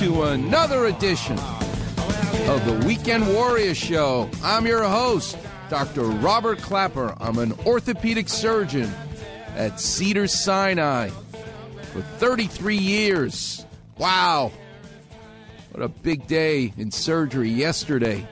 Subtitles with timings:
[0.00, 1.38] to another edition
[2.48, 4.30] of the Weekend Warrior Show.
[4.42, 5.36] I'm your host,
[5.68, 6.04] Dr.
[6.04, 7.14] Robert Clapper.
[7.20, 8.90] I'm an orthopedic surgeon
[9.56, 11.10] at Cedar Sinai
[11.92, 13.66] for 33 years.
[13.98, 14.52] Wow.
[15.72, 18.26] What a big day in surgery yesterday.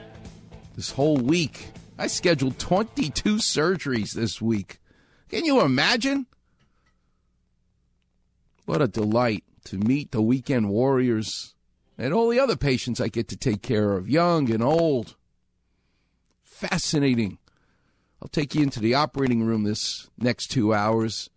[0.75, 1.69] This whole week.
[1.99, 4.79] I scheduled 22 surgeries this week.
[5.29, 6.25] Can you imagine?
[8.65, 11.53] What a delight to meet the weekend warriors
[11.99, 15.15] and all the other patients I get to take care of, young and old.
[16.41, 17.39] Fascinating.
[18.21, 21.29] I'll take you into the operating room this next two hours,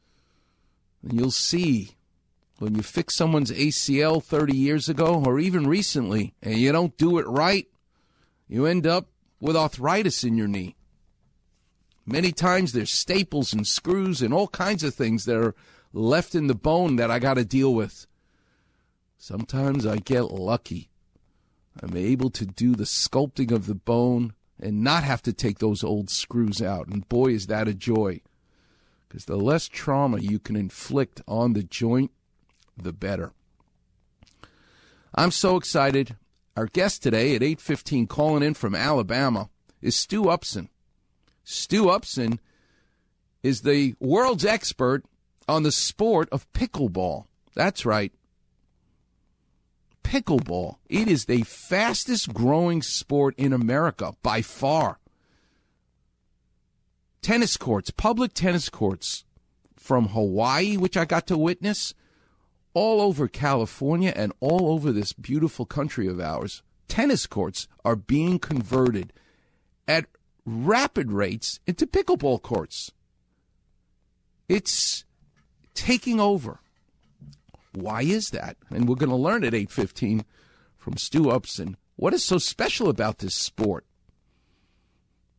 [1.03, 1.97] and you'll see
[2.61, 7.19] when you fix someone's ACL 30 years ago or even recently, and you don't do
[7.19, 7.67] it right,
[8.47, 9.09] you end up
[9.41, 10.77] with arthritis in your knee.
[12.07, 15.57] Many times there's staples and screws and all kinds of things that are
[15.93, 18.07] left in the bone that I got to deal with.
[19.23, 20.91] Sometimes I get lucky.
[21.81, 25.85] I'm able to do the sculpting of the bone and not have to take those
[25.85, 26.89] old screws out.
[26.89, 28.21] And boy, is that a joy.
[29.07, 32.11] Because the less trauma you can inflict on the joint,
[32.77, 33.31] the better.
[35.15, 36.17] I'm so excited.
[36.57, 39.51] Our guest today at 8:15 calling in from Alabama
[39.81, 40.69] is Stu Upson.
[41.45, 42.41] Stu Upson
[43.45, 45.05] is the world's expert
[45.47, 47.27] on the sport of pickleball.
[47.55, 48.13] That's right.
[50.03, 50.77] Pickleball.
[50.89, 54.99] It is the fastest growing sport in America by far.
[57.23, 59.25] Tennis courts, public tennis courts
[59.77, 61.95] from Hawaii, which I got to witness,
[62.75, 66.63] all over California and all over this beautiful country of ours.
[66.89, 69.13] Tennis courts are being converted
[69.87, 70.07] at
[70.45, 72.91] rapid rates into pickleball courts.
[74.49, 75.05] It's
[75.75, 76.62] taking over.
[77.73, 78.57] Why is that?
[78.71, 80.25] And we're going to learn at 8:15
[80.77, 83.87] from Stu Upson what is so special about this sport.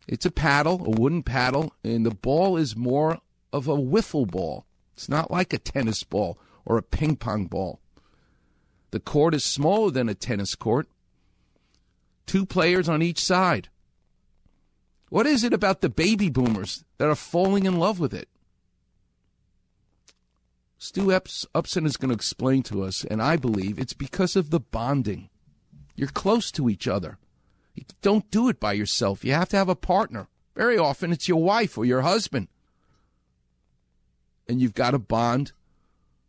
[0.07, 3.19] It's a paddle, a wooden paddle, and the ball is more
[3.51, 4.65] of a wiffle ball.
[4.93, 7.79] It's not like a tennis ball or a ping pong ball.
[8.91, 10.87] The court is smaller than a tennis court.
[12.25, 13.69] Two players on each side.
[15.09, 18.29] What is it about the baby boomers that are falling in love with it?
[20.83, 24.49] Stu Ups- Upson is going to explain to us, and I believe it's because of
[24.49, 25.29] the bonding.
[25.95, 27.19] You're close to each other.
[27.73, 29.23] You don't do it by yourself.
[29.23, 30.27] You have to have a partner.
[30.57, 32.49] Very often it's your wife or your husband.
[34.49, 35.53] And you've got to bond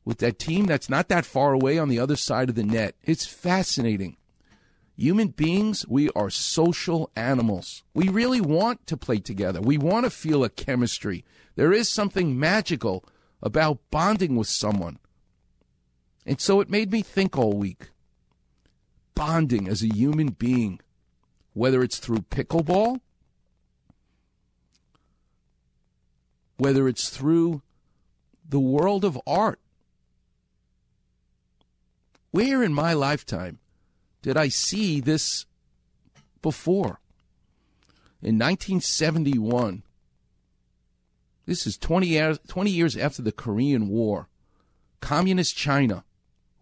[0.05, 2.95] with that team that's not that far away on the other side of the net.
[3.03, 4.19] It's fascinating.
[4.97, 7.83] Human beings, we are social animals.
[7.93, 9.61] We really want to play together.
[9.61, 11.25] We want to feel a chemistry.
[11.57, 13.05] There is something magical
[13.45, 14.99] about bonding with someone.
[16.27, 17.91] And so it made me think all week.
[19.15, 20.81] Bonding as a human being,
[21.53, 23.01] whether it's through pickleball,
[26.57, 27.63] whether it's through
[28.49, 29.61] the world of art.
[32.31, 33.59] Where in my lifetime
[34.23, 35.47] did I see this
[36.43, 36.99] before?
[38.23, 39.83] In 1971,
[41.47, 44.29] this is 20 years, 20 years after the Korean War,
[45.01, 46.05] Communist China.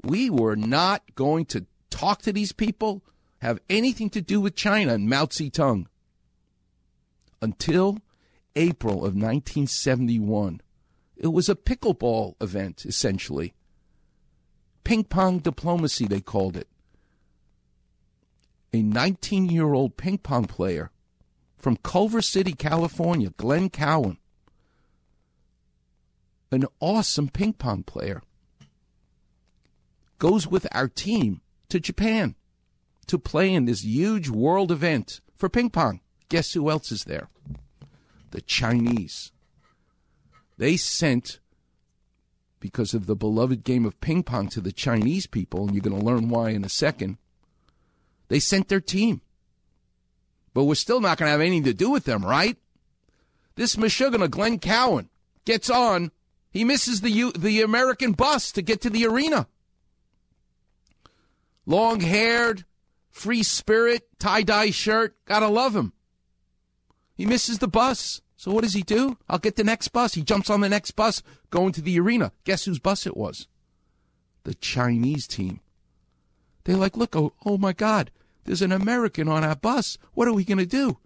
[0.02, 3.04] We were not going to talk to these people,
[3.38, 5.86] have anything to do with China and Mao Zedong
[7.40, 7.98] until
[8.56, 10.60] April of 1971.
[11.16, 13.54] It was a pickleball event, essentially.
[14.82, 16.66] Ping pong diplomacy, they called it.
[18.72, 20.90] A 19 year old ping pong player
[21.56, 24.18] from Culver City, California, Glenn Cowan,
[26.52, 28.22] an awesome ping pong player,
[30.18, 32.34] goes with our team to Japan
[33.06, 36.00] to play in this huge world event for ping pong.
[36.28, 37.28] Guess who else is there?
[38.30, 39.32] The Chinese.
[40.58, 41.40] They sent,
[42.60, 45.98] because of the beloved game of ping pong to the Chinese people, and you're going
[45.98, 47.18] to learn why in a second,
[48.28, 49.20] they sent their team.
[50.54, 52.56] But we're still not going to have anything to do with them, right?
[53.56, 55.08] This Meshuggah, Glenn Cowan,
[55.44, 56.12] gets on.
[56.52, 59.46] He misses the the American bus to get to the arena.
[61.64, 62.64] Long haired,
[63.10, 65.16] free spirit, tie dye shirt.
[65.24, 65.92] Gotta love him.
[67.14, 68.20] He misses the bus.
[68.36, 69.16] So what does he do?
[69.28, 70.14] I'll get the next bus.
[70.14, 72.32] He jumps on the next bus going to the arena.
[72.44, 73.46] Guess whose bus it was?
[74.42, 75.60] The Chinese team.
[76.64, 78.10] They're like, look, oh, oh my God,
[78.44, 79.96] there's an American on our bus.
[80.14, 80.98] What are we going to do?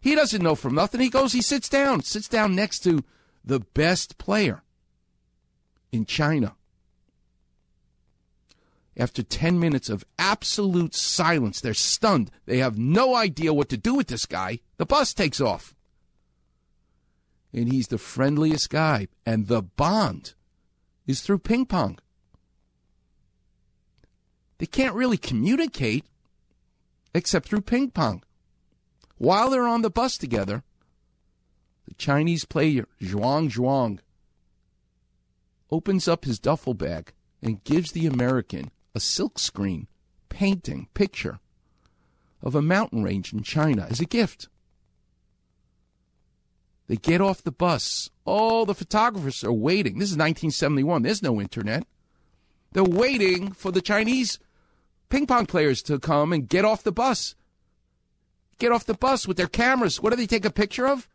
[0.00, 1.00] He doesn't know from nothing.
[1.00, 3.04] He goes, he sits down, sits down next to
[3.46, 4.62] the best player
[5.92, 6.56] in China.
[8.98, 12.30] After 10 minutes of absolute silence, they're stunned.
[12.46, 14.60] They have no idea what to do with this guy.
[14.78, 15.74] The bus takes off.
[17.52, 19.08] And he's the friendliest guy.
[19.24, 20.34] And the bond
[21.06, 21.98] is through ping pong.
[24.58, 26.06] They can't really communicate
[27.14, 28.22] except through ping pong.
[29.18, 30.62] While they're on the bus together,
[31.86, 33.98] the Chinese player, Zhuang Zhuang,
[35.70, 37.12] opens up his duffel bag
[37.42, 39.86] and gives the American a silkscreen
[40.28, 41.38] painting picture
[42.42, 44.48] of a mountain range in China as a gift.
[46.88, 48.10] They get off the bus.
[48.24, 49.98] All the photographers are waiting.
[49.98, 51.02] This is 1971.
[51.02, 51.86] There's no internet.
[52.72, 54.38] They're waiting for the Chinese
[55.08, 57.34] ping pong players to come and get off the bus.
[58.58, 60.00] Get off the bus with their cameras.
[60.00, 61.08] What do they take a picture of?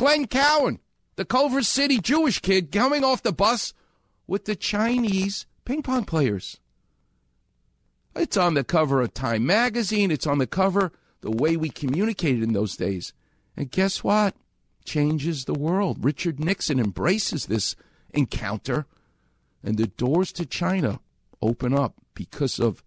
[0.00, 0.78] Glenn Cowan,
[1.16, 3.74] the Culver City Jewish kid, coming off the bus
[4.26, 6.58] with the Chinese ping pong players.
[8.16, 10.10] It's on the cover of Time magazine.
[10.10, 13.12] It's on the cover the way we communicated in those days.
[13.58, 14.34] And guess what?
[14.86, 16.02] Changes the world.
[16.02, 17.76] Richard Nixon embraces this
[18.14, 18.86] encounter,
[19.62, 21.00] and the doors to China
[21.42, 22.82] open up because of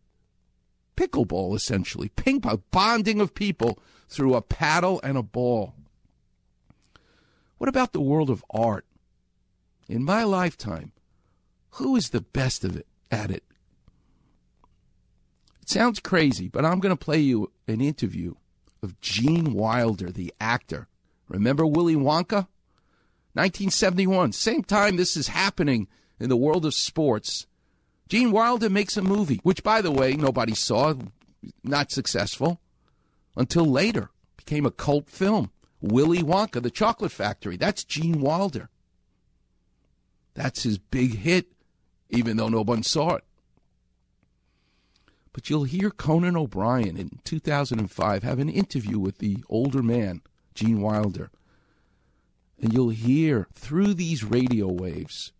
[0.98, 2.09] pickleball, essentially.
[2.09, 3.77] Ping pong, bonding of people
[4.09, 5.75] through a paddle and a ball.
[7.63, 8.86] What about the world of art?
[9.88, 10.92] In my lifetime,
[11.75, 13.45] who is the best of it at it?
[15.62, 18.33] It sounds crazy, but I'm going to play you an interview
[18.81, 20.89] of Gene Wilder, the actor.
[21.30, 22.48] Remember Willy Wonka?
[23.31, 25.88] 1971, same time this is happening
[26.19, 27.48] in the world of sports.
[28.09, 30.95] Gene Wilder makes a movie, which, by the way, nobody saw,
[31.63, 32.59] not successful,
[33.38, 34.09] until later.
[34.36, 35.53] Became a cult film.
[35.83, 37.57] Willy Wonka, the Chocolate Factory.
[37.57, 38.69] That's Gene Wilder.
[40.33, 41.47] That's his big hit,
[42.09, 43.25] even though no one saw it.
[45.33, 50.21] But you'll hear Conan O'Brien in 2005 have an interview with the older man,
[50.56, 51.30] Gene Wilder.
[52.62, 55.33] And you'll hear through these radio waves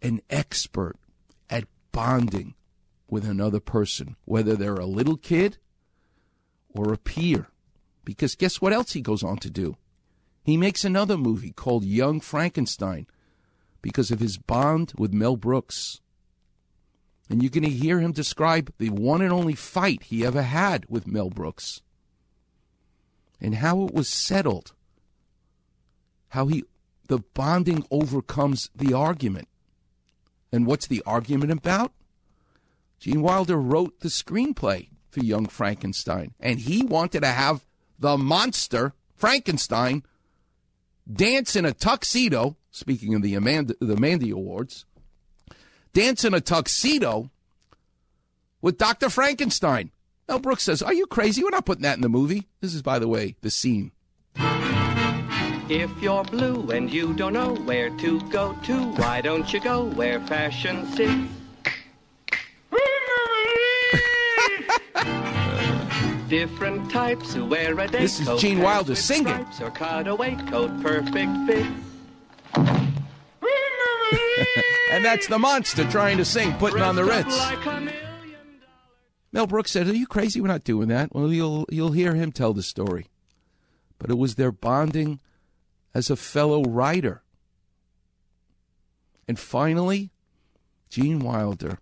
[0.00, 0.96] an expert
[1.50, 2.54] at bonding
[3.10, 5.58] with another person, whether they're a little kid
[6.70, 7.48] or a peer.
[8.06, 9.76] Because guess what else he goes on to do?
[10.44, 13.08] He makes another movie called Young Frankenstein
[13.82, 16.00] because of his bond with Mel Brooks.
[17.28, 20.86] And you're going to hear him describe the one and only fight he ever had
[20.88, 21.82] with Mel Brooks
[23.40, 24.72] and how it was settled.
[26.28, 26.64] How he
[27.08, 29.48] the bonding overcomes the argument.
[30.52, 31.92] And what's the argument about?
[33.00, 37.65] Gene Wilder wrote the screenplay for Young Frankenstein, and he wanted to have
[37.98, 40.02] the monster Frankenstein
[41.10, 42.56] dance in a tuxedo.
[42.70, 44.84] Speaking of the Amanda, the Mandy Awards,
[45.94, 47.30] dance in a tuxedo
[48.60, 49.08] with Dr.
[49.08, 49.90] Frankenstein.
[50.28, 51.42] Mel Brooks says, Are you crazy?
[51.42, 52.48] We're not putting that in the movie.
[52.60, 53.92] This is, by the way, the scene.
[55.68, 59.84] If you're blue and you don't know where to go to, why don't you go
[59.84, 61.32] where fashion sits?
[66.28, 69.46] Different types who wear a day This is Gene Wilder singing.
[69.60, 71.68] Or cutaway coat, perfect fits.
[74.90, 77.38] and that's the monster trying to sing, putting on the Ritz.
[79.30, 80.40] Mel Brooks said, "Are you crazy?
[80.40, 83.06] We're not doing that." Well, you'll you'll hear him tell the story.
[83.98, 85.20] But it was their bonding
[85.94, 87.22] as a fellow writer.
[89.28, 90.10] And finally,
[90.90, 91.78] Gene Wilder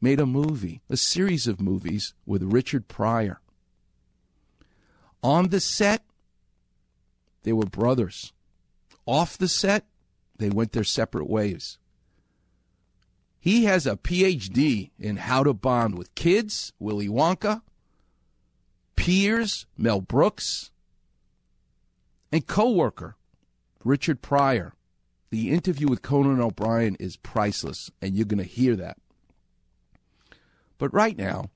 [0.00, 3.39] made a movie, a series of movies with Richard Pryor.
[5.22, 6.02] On the set,
[7.42, 8.32] they were brothers.
[9.06, 9.84] Off the set,
[10.38, 11.78] they went their separate ways.
[13.38, 17.62] He has a PhD in how to bond with kids, Willy Wonka,
[18.96, 20.70] peers, Mel Brooks,
[22.30, 23.16] and coworker,
[23.84, 24.74] Richard Pryor.
[25.30, 28.98] The interview with Conan O'Brien is priceless, and you're going to hear that.
[30.76, 31.50] But right now,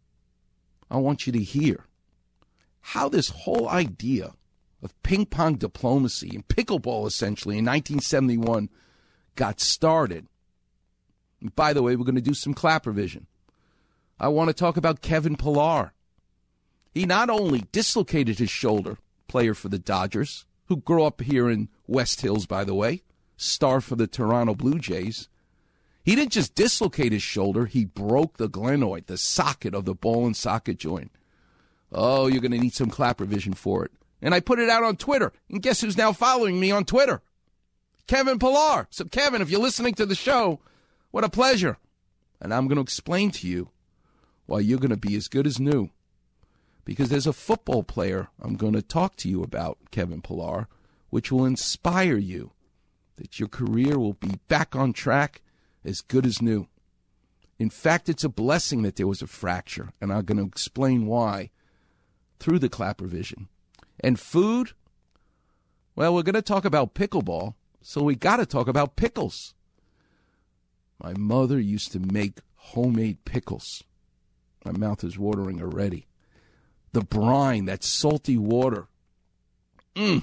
[0.90, 1.86] I want you to hear
[2.88, 4.34] how this whole idea
[4.82, 8.68] of ping pong diplomacy and pickleball essentially in 1971
[9.36, 10.26] got started.
[11.40, 13.26] And by the way, we're going to do some clapper vision.
[14.20, 15.94] I want to talk about Kevin Pillar.
[16.92, 18.98] He not only dislocated his shoulder,
[19.28, 23.02] player for the Dodgers, who grew up here in West Hills, by the way,
[23.38, 25.30] star for the Toronto Blue Jays.
[26.04, 30.26] He didn't just dislocate his shoulder, he broke the glenoid, the socket of the ball
[30.26, 31.12] and socket joint.
[31.92, 33.92] Oh, you're going to need some clapper vision for it.
[34.20, 35.32] And I put it out on Twitter.
[35.50, 37.22] And guess who's now following me on Twitter?
[38.06, 38.86] Kevin Pillar.
[38.90, 40.60] So, Kevin, if you're listening to the show,
[41.10, 41.78] what a pleasure.
[42.40, 43.70] And I'm going to explain to you
[44.46, 45.90] why you're going to be as good as new.
[46.84, 50.68] Because there's a football player I'm going to talk to you about, Kevin Pillar,
[51.10, 52.52] which will inspire you
[53.16, 55.42] that your career will be back on track
[55.84, 56.66] as good as new.
[57.58, 61.06] In fact, it's a blessing that there was a fracture, and I'm going to explain
[61.06, 61.50] why
[62.38, 63.48] through the clapper vision.
[64.00, 64.72] And food,
[65.96, 69.54] well, we're going to talk about pickleball, so we got to talk about pickles.
[71.02, 73.84] My mother used to make homemade pickles.
[74.64, 76.06] My mouth is watering already.
[76.92, 78.88] The brine, that salty water.
[79.94, 80.22] Mmm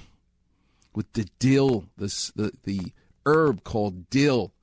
[0.93, 2.93] with the dill, the, the, the
[3.25, 4.53] herb called dill.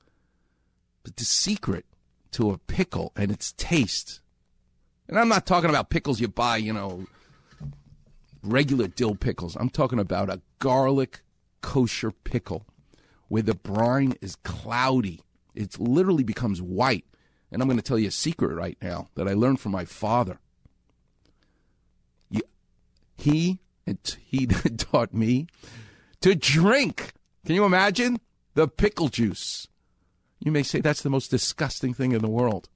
[1.03, 1.85] But the secret
[2.31, 4.21] to a pickle and its taste,
[5.07, 7.07] and I'm not talking about pickles you buy, you know,
[8.43, 9.55] regular dill pickles.
[9.55, 11.21] I'm talking about a garlic
[11.61, 12.65] kosher pickle
[13.27, 15.21] where the brine is cloudy.
[15.55, 17.05] It literally becomes white.
[17.51, 19.85] And I'm going to tell you a secret right now that I learned from my
[19.85, 20.39] father.
[23.17, 23.59] he
[24.23, 24.45] he
[24.77, 25.47] taught me
[26.21, 27.13] to drink.
[27.45, 28.19] Can you imagine?
[28.53, 29.67] The pickle juice.
[30.39, 32.69] You may say that's the most disgusting thing in the world.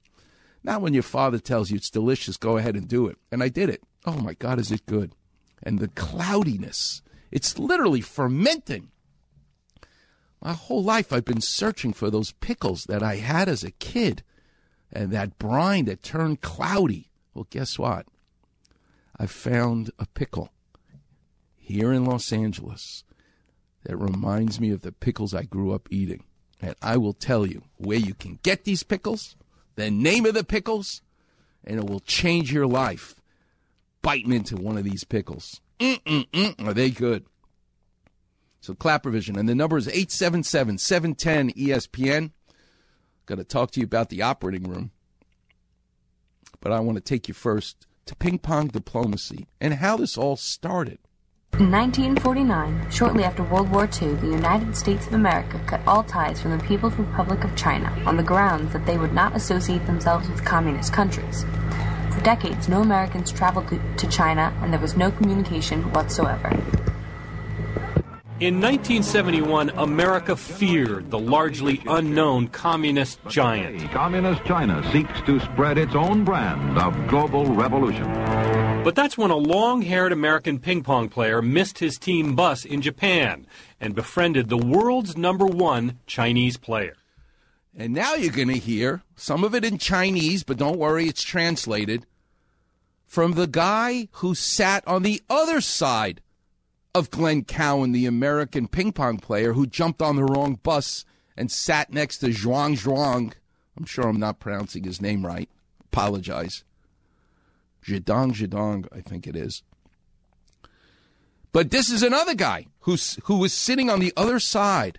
[0.62, 3.18] Now, when your father tells you it's delicious, go ahead and do it.
[3.30, 3.82] And I did it.
[4.06, 5.12] Oh my God, is it good?
[5.62, 8.90] And the cloudiness, it's literally fermenting.
[10.42, 14.22] My whole life I've been searching for those pickles that I had as a kid
[14.92, 17.10] and that brine that turned cloudy.
[17.32, 18.06] Well, guess what?
[19.18, 20.50] I found a pickle
[21.56, 23.04] here in Los Angeles
[23.84, 26.24] that reminds me of the pickles I grew up eating.
[26.60, 29.36] And I will tell you where you can get these pickles,
[29.76, 31.02] the name of the pickles,
[31.64, 33.20] and it will change your life.
[34.04, 35.62] Biting into one of these pickles.
[35.80, 37.24] Mm-mm-mm, are they good?
[38.60, 39.38] So clapper vision.
[39.38, 42.30] And the number is 877 710 ESPN.
[43.24, 44.90] Got to talk to you about the operating room.
[46.60, 50.36] But I want to take you first to ping pong diplomacy and how this all
[50.36, 50.98] started.
[51.58, 56.42] In 1949, shortly after World War II, the United States of America cut all ties
[56.42, 60.28] from the People's Republic of China on the grounds that they would not associate themselves
[60.28, 61.46] with communist countries.
[62.14, 66.48] For decades, no Americans traveled to China and there was no communication whatsoever.
[68.38, 73.90] In 1971, America feared the largely unknown communist giant.
[73.90, 78.04] Communist China seeks to spread its own brand of global revolution.
[78.84, 82.80] But that's when a long haired American ping pong player missed his team bus in
[82.80, 83.46] Japan
[83.80, 86.94] and befriended the world's number one Chinese player.
[87.76, 91.22] And now you're going to hear some of it in Chinese, but don't worry, it's
[91.22, 92.06] translated
[93.04, 96.20] from the guy who sat on the other side
[96.94, 101.04] of Glenn Cowan, the American ping pong player who jumped on the wrong bus
[101.36, 103.32] and sat next to Zhuang Zhuang.
[103.76, 105.48] I'm sure I'm not pronouncing his name right.
[105.92, 106.62] Apologize.
[107.84, 109.62] Zhidong Zhidong, I think it is.
[111.52, 114.98] But this is another guy who's who was sitting on the other side,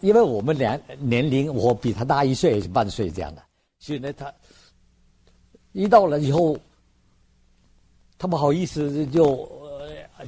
[0.00, 3.42] 因为我们年年龄，我比他大一岁半岁这样的，
[3.80, 4.32] 所以呢，他
[5.72, 6.56] 一到了以后，
[8.16, 9.50] 他不好意思就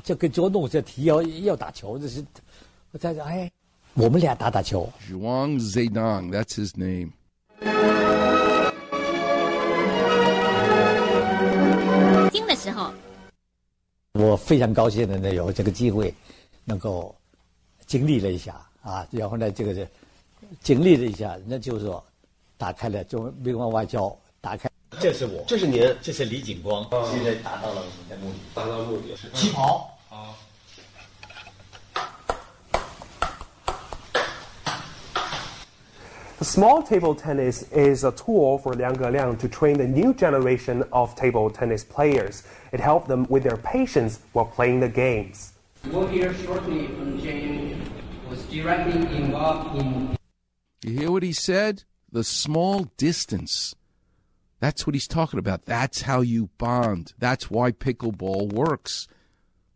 [0.03, 2.25] 就跟捉弄这提要要打球，这是
[2.91, 3.51] 我在想，哎，
[3.95, 4.89] 我们俩打打球。
[5.09, 7.11] Zhuang Zedong, that's his name.
[12.31, 12.93] 听的时候，
[14.15, 16.13] 我非常高兴的呢，有这个机会
[16.65, 17.15] 能够
[17.87, 19.88] 经历了一下啊，然后呢，这个是
[20.62, 22.04] 经历了一下，那就是说
[22.58, 24.70] 打开了中乒乓外交，打开。
[25.00, 29.16] 这是我，这是您，这是李景光，现在达到了我们的目的，达到目的。
[29.34, 29.92] 起跑。
[36.38, 40.84] The small table tennis is a tool for Liang Geliang to train the new generation
[40.92, 42.44] of table tennis players.
[42.72, 45.54] It helped them with their patience while playing the games.
[45.92, 47.80] We'll hear shortly from Jane was
[48.50, 50.18] directly involved in
[50.84, 51.84] You hear what he said?
[52.12, 53.76] The small distance.
[54.60, 55.66] That's what he's talking about.
[55.66, 57.14] That's how you bond.
[57.20, 59.08] That's why pickleball works.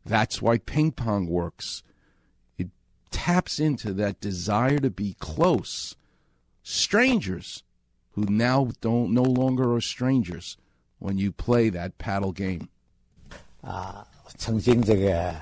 [0.05, 1.83] That's why ping pong works.
[2.57, 2.69] It
[3.11, 5.95] taps into that desire to be close.
[6.63, 7.63] Strangers
[8.11, 10.57] who now don't no longer are strangers
[10.99, 12.69] when you play that paddle game.
[13.61, 14.05] 啊，
[14.37, 15.33] 曾经这个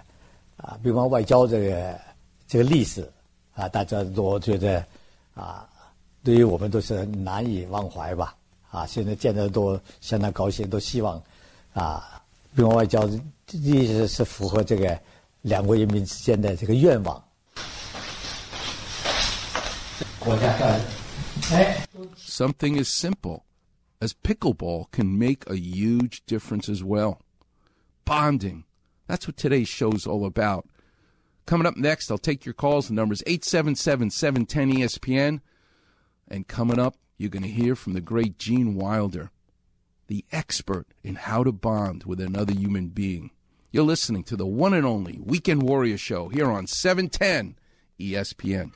[0.57, 2.01] 啊，乒乓外交这个
[2.47, 3.07] 这个历史
[3.54, 4.84] 啊，大家都觉得
[5.34, 5.68] 啊，
[6.24, 8.34] 对于我们都是难以忘怀吧。
[8.70, 11.22] 啊，现在见得都相当高兴，都希望
[11.74, 12.22] 啊，
[12.56, 13.06] 乒乓外交
[13.48, 14.98] 一直是符合这个
[15.42, 17.22] 两国人民之间的这个愿望。
[20.18, 20.80] 国家干，
[21.52, 21.86] 哎。
[22.16, 23.42] Something as simple
[24.00, 27.18] as pickleball can make a huge difference as well.
[28.04, 28.64] Bonding.
[29.06, 30.64] That's what today's show's all about.
[31.46, 32.88] Coming up next, I'll take your calls.
[32.88, 35.40] The number's 877 710 ESPN.
[36.28, 39.30] And coming up, you're going to hear from the great Gene Wilder,
[40.06, 43.30] the expert in how to bond with another human being.
[43.70, 47.56] You're listening to the one and only Weekend Warrior Show here on 710
[47.98, 48.72] ESPN.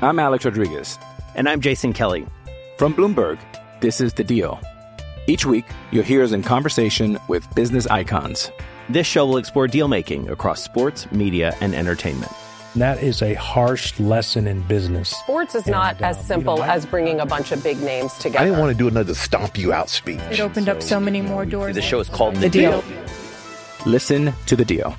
[0.00, 0.98] I'm Alex Rodriguez.
[1.34, 2.26] And I'm Jason Kelly.
[2.76, 3.38] From Bloomberg,
[3.80, 4.60] this is The Deal.
[5.26, 8.50] Each week, you'll hear us in conversation with business icons.
[8.92, 12.30] This show will explore deal making across sports, media, and entertainment.
[12.76, 15.08] That is a harsh lesson in business.
[15.10, 17.62] Sports is not And, uh, as you simple know, I- as bringing a bunch of
[17.62, 18.40] big names together.
[18.40, 20.20] I didn't want to do another stomp you out speech.
[20.30, 21.74] It opened up so many more doors.
[21.74, 22.84] The show is called The The, Deal.
[23.86, 24.94] Listen to The Deal.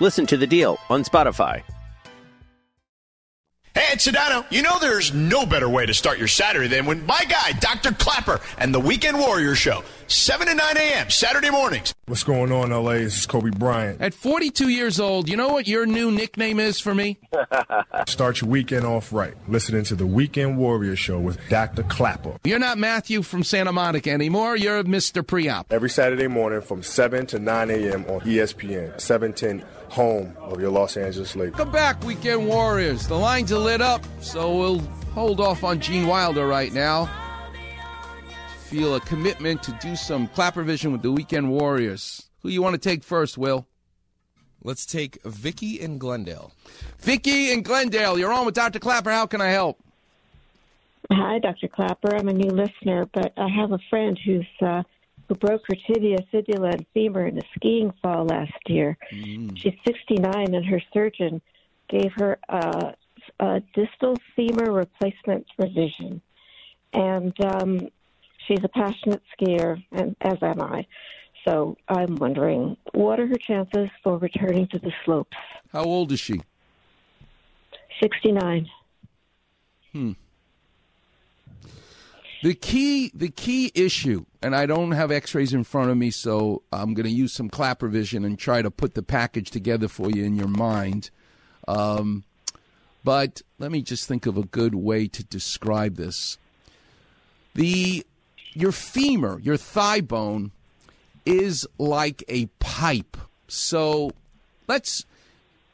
[0.00, 1.62] Listen to The Deal on Spotify.
[3.74, 4.44] Hey, it's Sedano.
[4.50, 7.90] You know there's no better way to start your Saturday than when my guy, Dr.
[7.92, 11.94] Clapper, and the Weekend Warrior Show, 7 to 9 a.m., Saturday mornings.
[12.06, 12.92] What's going on, LA?
[12.94, 14.00] This is Kobe Bryant.
[14.00, 17.18] At 42 years old, you know what your new nickname is for me?
[18.06, 19.34] Start your weekend off right.
[19.48, 21.82] Listening to the Weekend Warrior Show with Dr.
[21.84, 22.36] Clapper.
[22.44, 24.56] You're not Matthew from Santa Monica anymore.
[24.56, 25.22] You're Mr.
[25.22, 25.64] Preop.
[25.70, 28.04] Every Saturday morning from 7 to 9 a.m.
[28.06, 31.56] on ESPN, 710, home of your Los Angeles Lakers.
[31.56, 33.06] Come back, Weekend Warriors.
[33.06, 34.80] The lines are lit up, so we'll
[35.14, 37.08] hold off on Gene Wilder right now.
[38.74, 42.28] Feel a commitment to do some clapper vision with the Weekend Warriors.
[42.42, 43.68] Who you want to take first, Will?
[44.64, 46.50] Let's take Vicky in Glendale.
[46.98, 48.80] Vicky in Glendale, you're on with Dr.
[48.80, 49.12] Clapper.
[49.12, 49.78] How can I help?
[51.12, 51.68] Hi, Dr.
[51.68, 52.16] Clapper.
[52.16, 54.82] I'm a new listener, but I have a friend who's uh,
[55.28, 58.98] who broke her tibia, fibula, and femur in a skiing fall last year.
[59.12, 61.40] She's 69, and her surgeon
[61.88, 62.94] gave her a,
[63.38, 66.20] a distal femur replacement revision.
[66.92, 67.88] And um,
[68.46, 70.86] she's a passionate skier, and as am I.
[71.46, 75.36] So I'm wondering, what are her chances for returning to the slopes?
[75.72, 76.40] How old is she?
[78.00, 78.68] 69.
[79.92, 80.12] Hmm.
[82.42, 86.62] The key, the key issue, and I don't have X-rays in front of me, so
[86.72, 90.10] I'm going to use some clapper vision and try to put the package together for
[90.10, 91.10] you in your mind.
[91.66, 92.24] Um,
[93.02, 96.36] but let me just think of a good way to describe this.
[97.54, 98.04] The
[98.54, 100.52] your femur, your thigh bone,
[101.26, 103.16] is like a pipe.
[103.48, 104.12] So
[104.66, 105.04] let's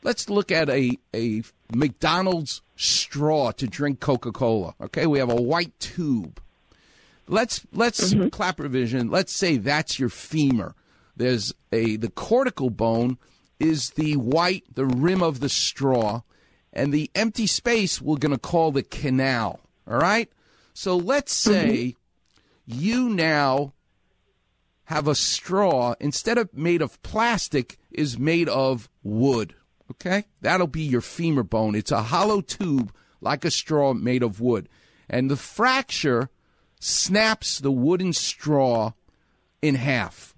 [0.03, 1.43] let's look at a a
[1.75, 4.75] McDonald's straw to drink Coca-Cola.
[4.81, 6.40] Okay, we have a white tube.
[7.29, 8.29] Let's let's mm-hmm.
[8.29, 9.11] clapper vision.
[9.11, 10.75] Let's say that's your femur.
[11.16, 13.19] There's a the cortical bone
[13.59, 16.23] is the white, the rim of the straw,
[16.73, 19.61] and the empty space we're going to call the canal.
[19.87, 20.31] All right.
[20.73, 21.69] So let's mm-hmm.
[21.69, 21.97] say
[22.75, 23.75] you now
[24.85, 29.55] have a straw instead of made of plastic is made of wood.
[29.91, 30.25] Okay?
[30.41, 31.75] That'll be your femur bone.
[31.75, 34.69] It's a hollow tube like a straw made of wood.
[35.09, 36.31] And the fracture
[36.81, 38.93] snaps the wooden straw
[39.63, 40.35] in half.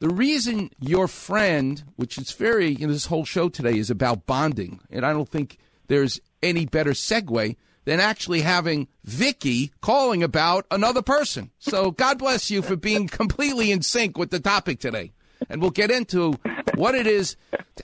[0.00, 4.26] The reason your friend, which is very, you know, this whole show today is about
[4.26, 10.66] bonding, and I don't think there's any better segue than actually having Vicky calling about
[10.70, 11.50] another person.
[11.58, 15.12] So God bless you for being completely in sync with the topic today.
[15.50, 16.34] And we'll get into
[16.74, 17.36] what it is.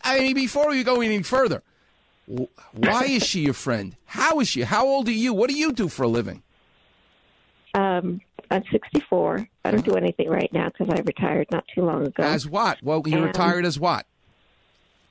[0.03, 1.63] I mean, before we go any further,
[2.27, 3.97] why is she your friend?
[4.07, 4.63] How is she?
[4.63, 5.35] How old are you?
[5.35, 6.43] What do you do for a living?
[7.75, 9.47] Um, I'm 64.
[9.65, 12.23] I don't do anything right now because I retired not too long ago.
[12.23, 12.79] As what?
[12.83, 14.07] Well, you And- retired as what?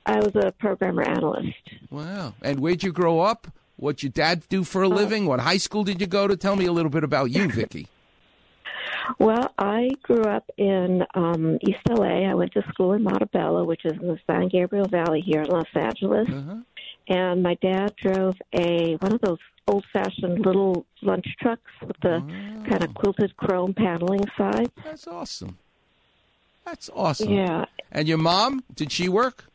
[0.06, 1.54] I was a programmer analyst.
[1.90, 2.34] Wow.
[2.42, 3.46] And where'd you grow up?
[3.80, 5.24] What your dad do for a living?
[5.24, 6.36] What high school did you go to?
[6.36, 7.88] Tell me a little bit about you, Vicky.
[9.18, 12.28] Well, I grew up in um, East LA.
[12.30, 15.48] I went to school in Montebello, which is in the San Gabriel Valley here in
[15.48, 16.28] Los Angeles.
[17.08, 22.20] And my dad drove a one of those old-fashioned little lunch trucks with the
[22.68, 24.70] kind of quilted chrome paneling sides.
[24.84, 25.58] That's awesome.
[26.66, 27.32] That's awesome.
[27.32, 27.64] Yeah.
[27.90, 28.62] And your mom?
[28.74, 29.46] Did she work?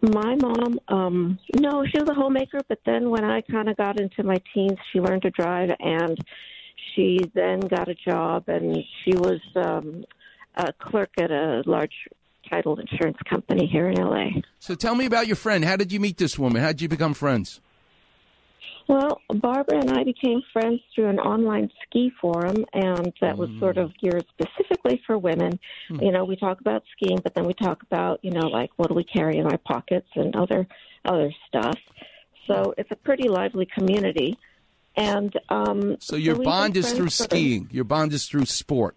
[0.00, 4.00] My mom, um, no, she was a homemaker, but then when I kind of got
[4.00, 6.16] into my teens, she learned to drive and
[6.94, 10.04] she then got a job and she was um,
[10.54, 11.92] a clerk at a large
[12.48, 14.40] title insurance company here in LA.
[14.60, 15.64] So tell me about your friend.
[15.64, 16.62] How did you meet this woman?
[16.62, 17.60] How did you become friends?
[18.88, 23.76] Well, Barbara and I became friends through an online ski forum, and that was sort
[23.76, 23.84] mm.
[23.84, 25.60] of geared specifically for women.
[25.88, 26.02] Hmm.
[26.02, 28.88] You know, we talk about skiing, but then we talk about, you know, like what
[28.88, 30.66] do we carry in our pockets and other
[31.04, 31.78] other stuff.
[32.46, 32.70] So hmm.
[32.78, 34.38] it's a pretty lively community.
[34.96, 37.68] And um, So your we've bond is through skiing.
[37.70, 38.96] Your bond is through sport.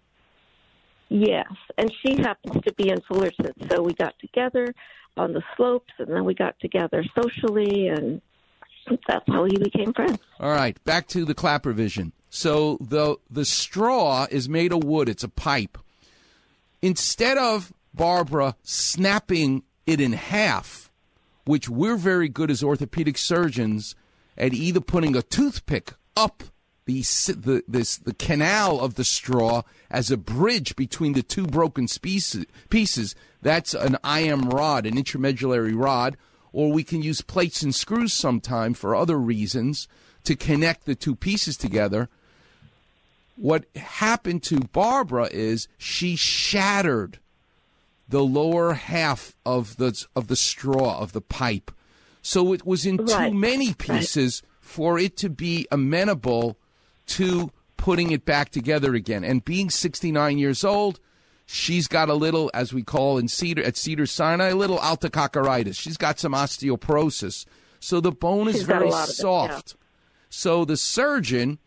[1.10, 4.74] Yes, and she happens to be in Fullerton, so we got together
[5.18, 8.22] on the slopes, and then we got together socially, and
[9.06, 10.18] that's how we became friends.
[10.40, 12.12] All right, back to the clapper vision.
[12.30, 15.08] So the the straw is made of wood.
[15.08, 15.78] It's a pipe.
[16.80, 20.90] Instead of Barbara snapping it in half,
[21.44, 23.94] which we're very good as orthopedic surgeons
[24.36, 26.44] at either putting a toothpick up
[26.84, 31.86] the the this the canal of the straw as a bridge between the two broken
[32.00, 32.46] pieces.
[32.70, 36.16] Pieces that's an IM rod, an intramedullary rod,
[36.52, 39.88] or we can use plates and screws sometime for other reasons
[40.24, 42.08] to connect the two pieces together.
[43.36, 47.18] What happened to Barbara is she shattered
[48.08, 51.70] the lower half of the of the straw of the pipe.
[52.20, 53.30] So it was in Right.
[53.30, 56.58] too many pieces for it to be amenable
[57.06, 59.24] to putting it back together again.
[59.24, 61.00] And being 69 years old,
[61.46, 65.78] she's got a little, as we call in Cedar at Cedar Sinai, a little altococcaritis.
[65.78, 67.46] She's got some osteoporosis.
[67.80, 69.04] So the bone is She's very of it, yeah.
[69.04, 69.76] soft.
[70.30, 71.58] So the surgeon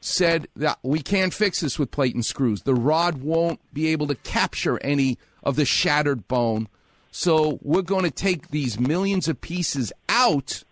[0.00, 2.62] said that we can't fix this with plate and screws.
[2.62, 6.68] The rod won't be able to capture any of the shattered bone.
[7.12, 10.64] So we're going to take these millions of pieces out,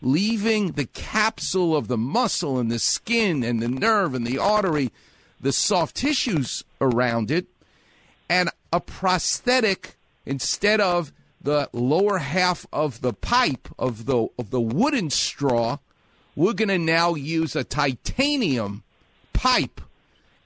[0.00, 4.90] leaving the capsule of the muscle and the skin and the nerve and the artery,
[5.40, 7.46] the soft tissues around it,
[8.28, 14.60] and a prosthetic instead of the lower half of the pipe of the of the
[14.60, 15.78] wooden straw
[16.38, 18.84] we're going to now use a titanium
[19.32, 19.80] pipe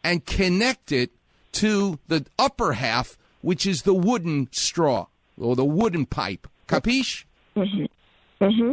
[0.02, 1.10] and connect it
[1.52, 5.06] to the upper half, which is the wooden straw
[5.38, 6.48] or the wooden pipe.
[6.66, 7.24] Capiche?
[7.54, 7.84] Mm-hmm.
[8.42, 8.72] Mm-hmm.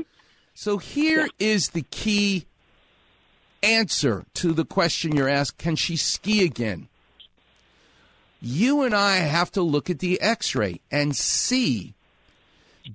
[0.53, 2.45] So here is the key
[3.61, 6.87] answer to the question you're asked can she ski again?
[8.41, 11.93] You and I have to look at the x ray and see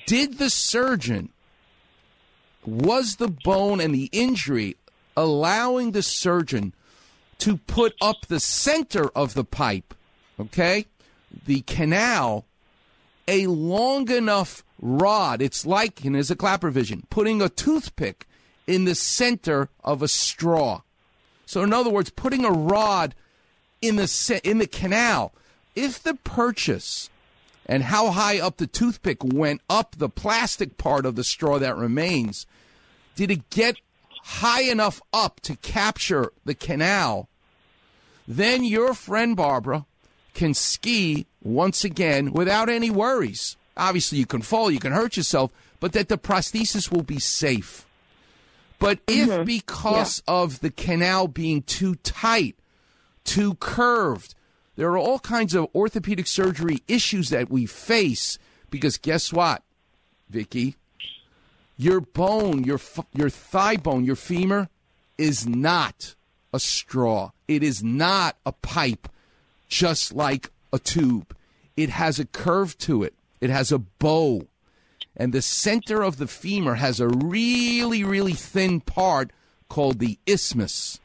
[0.06, 1.30] did the surgeon
[2.64, 4.76] was the bone and the injury
[5.16, 6.72] allowing the surgeon
[7.38, 9.94] to put up the center of the pipe,
[10.40, 10.86] okay,
[11.46, 12.46] the canal,
[13.28, 15.42] a long enough rod?
[15.42, 18.26] It's like, and there's a clapper vision, putting a toothpick
[18.66, 20.80] in the center of a straw.
[21.46, 23.14] So, in other words, putting a rod
[23.86, 25.32] in the in the canal.
[25.74, 27.10] If the purchase
[27.66, 31.76] and how high up the toothpick went up the plastic part of the straw that
[31.76, 32.46] remains,
[33.16, 33.76] did it get
[34.22, 37.28] high enough up to capture the canal?
[38.26, 39.86] Then your friend Barbara
[40.34, 43.56] can ski once again without any worries.
[43.76, 47.86] Obviously, you can fall, you can hurt yourself, but that the prosthesis will be safe.
[48.78, 49.44] But if mm-hmm.
[49.44, 52.56] because of the canal being too tight,
[53.24, 54.34] too curved,
[54.76, 58.38] there are all kinds of orthopedic surgery issues that we face
[58.70, 59.62] because guess what,
[60.28, 60.76] Vicky?
[61.76, 62.80] Your bone, your
[63.12, 64.68] your thigh bone, your femur
[65.18, 66.14] is not
[66.52, 67.30] a straw.
[67.48, 69.08] It is not a pipe
[69.68, 71.36] just like a tube.
[71.76, 73.14] it has a curve to it.
[73.40, 74.46] It has a bow.
[75.16, 79.30] And the center of the femur has a really, really thin part
[79.68, 81.00] called the isthmus.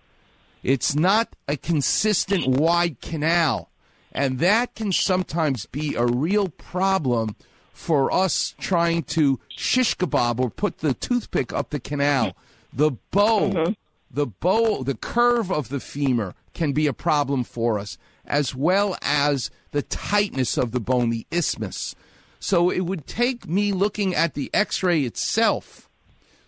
[0.64, 3.70] It's not a consistent wide canal.
[4.12, 7.36] And that can sometimes be a real problem
[7.72, 12.36] for us trying to shish kebab or put the toothpick up the canal.
[12.74, 13.74] The bow, uh-huh.
[14.12, 18.98] the bow, the curve of the femur can be a problem for us, as well
[19.02, 21.96] as the tightness of the bone, the isthmus.
[22.40, 25.90] So it would take me looking at the x ray itself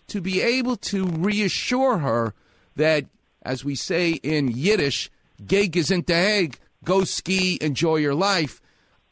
[0.08, 2.34] to be able to reassure her
[2.76, 3.06] that,
[3.42, 5.10] as we say in Yiddish,
[5.44, 8.60] geg is in Hague, go ski, enjoy your life.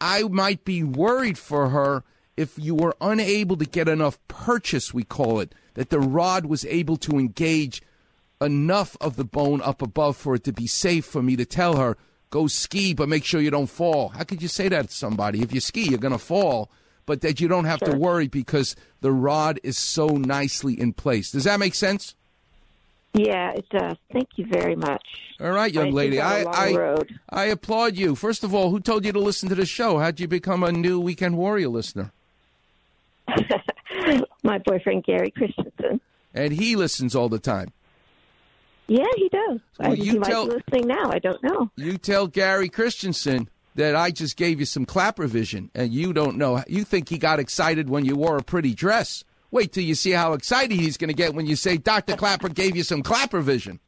[0.01, 2.05] I might be worried for her
[2.37, 6.65] if you were unable to get enough purchase, we call it, that the rod was
[6.67, 7.83] able to engage
[8.41, 11.77] enough of the bone up above for it to be safe for me to tell
[11.77, 11.99] her,
[12.31, 14.09] go ski, but make sure you don't fall.
[14.09, 15.43] How could you say that to somebody?
[15.43, 16.71] If you ski, you're going to fall,
[17.05, 21.31] but that you don't have to worry because the rod is so nicely in place.
[21.31, 22.15] Does that make sense?
[23.13, 23.97] Yeah, it does.
[24.13, 25.03] Thank you very much.
[25.41, 26.21] All right, young I lady.
[26.21, 28.15] I long I, applaud you.
[28.15, 29.99] First of all, who told you to listen to the show?
[29.99, 32.13] How'd you become a new Weekend Warrior listener?
[34.45, 36.01] My boyfriend Gary Christensen.
[36.35, 37.73] And he listens all the time.
[38.87, 39.61] Yeah, he does.
[39.79, 41.11] Well, I, you he might tell- be listening now.
[41.11, 41.71] I don't know.
[41.77, 46.37] You tell Gary Christensen that I just gave you some clapper vision, and you don't
[46.37, 46.63] know.
[46.69, 49.25] You think he got excited when you wore a pretty dress.
[49.51, 52.17] Wait till you see how excited he's going to get when you say Dr.
[52.17, 53.81] Clapper gave you some clapper vision.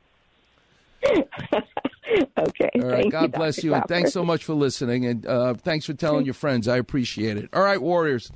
[2.39, 2.71] okay.
[2.77, 3.11] All right.
[3.11, 3.67] God you, bless Dr.
[3.67, 6.69] you, and thanks so much for listening, and uh, thanks for telling your friends.
[6.69, 7.49] I appreciate it.
[7.53, 8.31] All right, Warriors.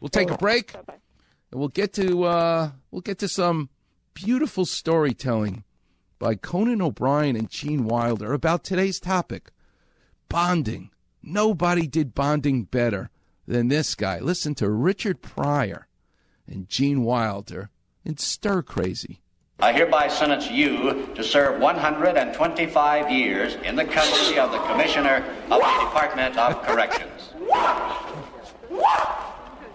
[0.00, 3.68] We'll take a break, and we'll get to uh, we'll get to some
[4.14, 5.64] beautiful storytelling
[6.18, 9.50] by Conan O'Brien and Gene Wilder about today's topic:
[10.28, 10.90] bonding.
[11.22, 13.10] Nobody did bonding better
[13.46, 14.20] than this guy.
[14.20, 15.86] Listen to Richard Pryor
[16.50, 17.70] and Gene Wilder
[18.04, 19.20] in Stir Crazy.
[19.60, 25.60] I hereby sentence you to serve 125 years in the custody of the Commissioner of
[25.60, 27.32] the Department of Corrections.
[27.38, 27.92] What?
[28.68, 29.08] What?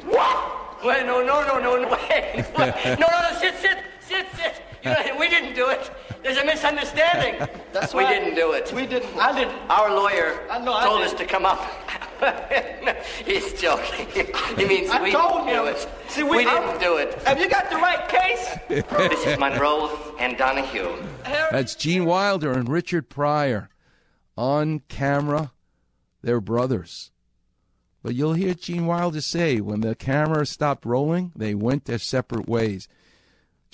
[0.06, 0.84] What?
[0.84, 2.46] Wait, no, no, no, no, no, wait.
[2.58, 2.74] wait.
[3.00, 4.62] No, no, no, sit, sit, sit, sit.
[4.86, 5.92] You know, we didn't do it.
[6.24, 7.48] There's a misunderstanding.
[7.74, 8.20] That's we right.
[8.20, 8.72] didn't do it.
[8.74, 9.16] We didn't.
[9.18, 9.56] I didn't.
[9.70, 11.08] Our lawyer I know I told did.
[11.08, 11.60] us to come up.
[13.26, 14.08] He's joking.
[14.58, 15.56] He means I we told didn't you.
[15.56, 15.90] do it.
[16.08, 17.14] See, we, we- didn't do it.
[17.24, 18.58] Have you got the right case?
[19.10, 20.96] this is Monroe and Donahue.
[21.24, 23.70] That's Gene Wilder and Richard Pryor.
[24.38, 25.52] On camera,
[26.22, 27.12] they're brothers.
[28.04, 32.48] But you'll hear Gene Wilder say when the camera stopped rolling, they went their separate
[32.48, 32.88] ways.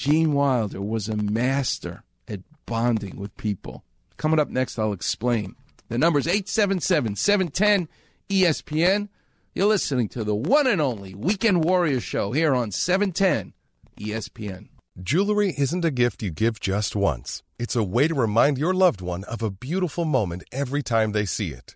[0.01, 3.83] Gene Wilder was a master at bonding with people.
[4.17, 5.53] Coming up next, I'll explain.
[5.89, 7.87] The number's 877 710
[8.27, 9.09] ESPN.
[9.53, 13.53] You're listening to the one and only Weekend Warrior Show here on E 710
[13.99, 14.69] ESPN.
[15.03, 17.43] Jewelry isn't a gift you give just once.
[17.59, 21.25] It's a way to remind your loved one of a beautiful moment every time they
[21.25, 21.75] see it.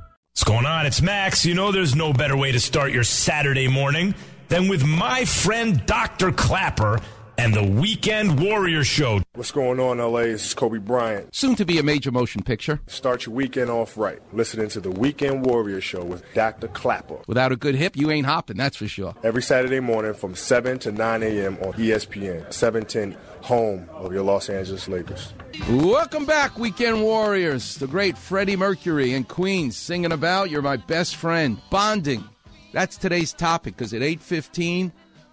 [0.33, 0.85] What's going on?
[0.85, 1.45] It's Max.
[1.45, 4.15] You know there's no better way to start your Saturday morning
[4.47, 6.31] than with my friend Dr.
[6.31, 7.01] Clapper
[7.41, 9.19] and the Weekend Warrior Show.
[9.33, 10.25] What's going on, LA?
[10.25, 11.35] This is Kobe Bryant.
[11.35, 12.79] Soon to be a major motion picture.
[12.85, 14.19] Start your weekend off right.
[14.31, 16.67] Listening to the Weekend Warrior Show with Dr.
[16.67, 17.17] Clapper.
[17.25, 19.15] Without a good hip, you ain't hopping, that's for sure.
[19.23, 21.57] Every Saturday morning from 7 to 9 a.m.
[21.63, 25.33] on ESPN, 710, home of your Los Angeles Lakers.
[25.67, 27.75] Welcome back, Weekend Warriors.
[27.77, 31.59] The great Freddie Mercury and Queens singing about You're My Best Friend.
[31.71, 32.23] Bonding.
[32.71, 34.91] That's today's topic because at 8.15,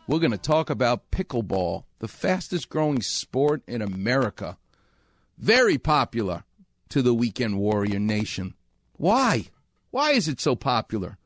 [0.09, 4.57] we're going to talk about pickleball, the fastest growing sport in America.
[5.37, 6.45] Very popular
[6.89, 8.55] to the Weekend Warrior Nation.
[8.95, 9.45] Why?
[9.91, 11.19] Why is it so popular?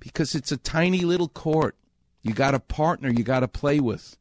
[0.00, 1.76] Because it's a tiny little court.
[2.20, 4.16] You got a partner you got to play with.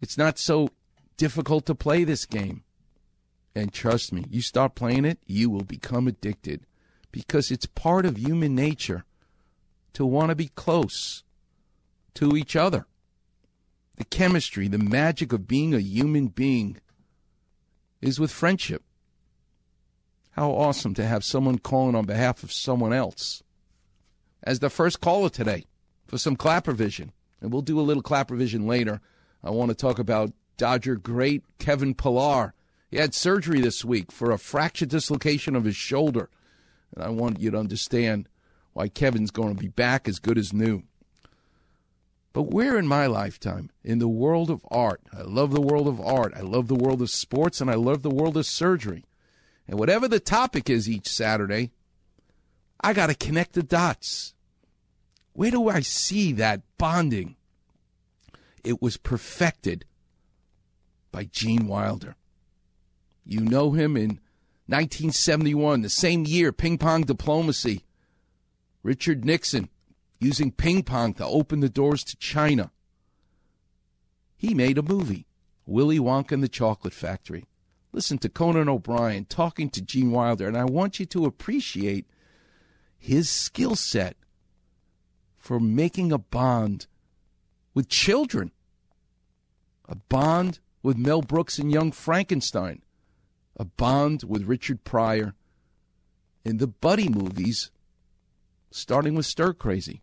[0.00, 0.70] It's not so
[1.18, 2.64] difficult to play this game.
[3.54, 6.62] And trust me, you start playing it, you will become addicted
[7.12, 9.04] because it's part of human nature
[9.92, 11.22] to want to be close
[12.18, 12.84] to each other.
[13.96, 16.78] The chemistry, the magic of being a human being
[18.00, 18.82] is with friendship.
[20.32, 23.44] How awesome to have someone calling on behalf of someone else.
[24.42, 25.66] As the first caller today
[26.06, 27.12] for some clapper vision.
[27.40, 29.00] And we'll do a little clapper vision later.
[29.44, 32.52] I want to talk about Dodger great Kevin Pillar.
[32.90, 36.30] He had surgery this week for a fracture dislocation of his shoulder.
[36.94, 38.28] And I want you to understand
[38.72, 40.82] why Kevin's going to be back as good as new.
[42.32, 46.00] But where in my lifetime, in the world of art, I love the world of
[46.00, 49.04] art, I love the world of sports, and I love the world of surgery.
[49.66, 51.72] And whatever the topic is each Saturday,
[52.80, 54.34] I got to connect the dots.
[55.32, 57.36] Where do I see that bonding?
[58.64, 59.84] It was perfected
[61.10, 62.16] by Gene Wilder.
[63.24, 64.20] You know him in
[64.66, 67.84] 1971, the same year, ping pong diplomacy.
[68.82, 69.68] Richard Nixon
[70.18, 72.70] using ping pong to open the doors to China.
[74.36, 75.26] He made a movie,
[75.66, 77.46] Willy Wonka and the Chocolate Factory.
[77.92, 82.06] Listen to Conan O'Brien talking to Gene Wilder, and I want you to appreciate
[82.98, 84.16] his skill set
[85.36, 86.86] for making a bond
[87.74, 88.52] with children,
[89.88, 92.82] a bond with Mel Brooks and Young Frankenstein,
[93.56, 95.34] a bond with Richard Pryor
[96.44, 97.70] in the buddy movies,
[98.70, 100.02] starting with Stir Crazy.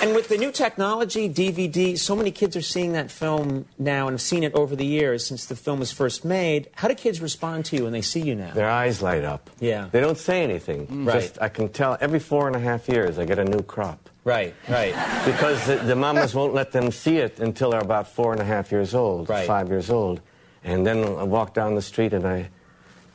[0.00, 4.14] And with the new technology, DVD, so many kids are seeing that film now and
[4.14, 6.68] have seen it over the years since the film was first made.
[6.74, 8.52] How do kids respond to you when they see you now?
[8.52, 9.50] Their eyes light up.
[9.58, 9.88] Yeah.
[9.90, 10.86] They don't say anything.
[10.86, 11.06] Mm.
[11.08, 11.20] Right.
[11.22, 14.08] Just, I can tell every four and a half years I get a new crop.
[14.22, 14.94] Right, right.
[15.24, 18.44] Because the, the mamas won't let them see it until they're about four and a
[18.44, 19.46] half years old, Right.
[19.46, 20.20] five years old.
[20.62, 22.50] And then I walk down the street and I,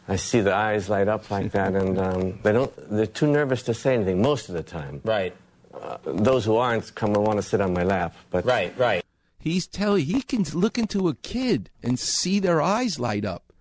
[0.08, 2.74] I see the eyes light up like that, and um, they don't.
[2.92, 5.00] They're too nervous to say anything most of the time.
[5.06, 5.34] Right.
[5.74, 8.16] Uh, those who aren't come and want to sit on my lap.
[8.30, 9.04] But right, right.
[9.40, 13.52] He's telling he can look into a kid and see their eyes light up.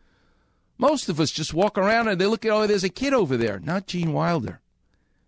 [0.78, 3.36] Most of us just walk around and they look at oh, there's a kid over
[3.36, 3.58] there.
[3.58, 4.60] Not Gene Wilder.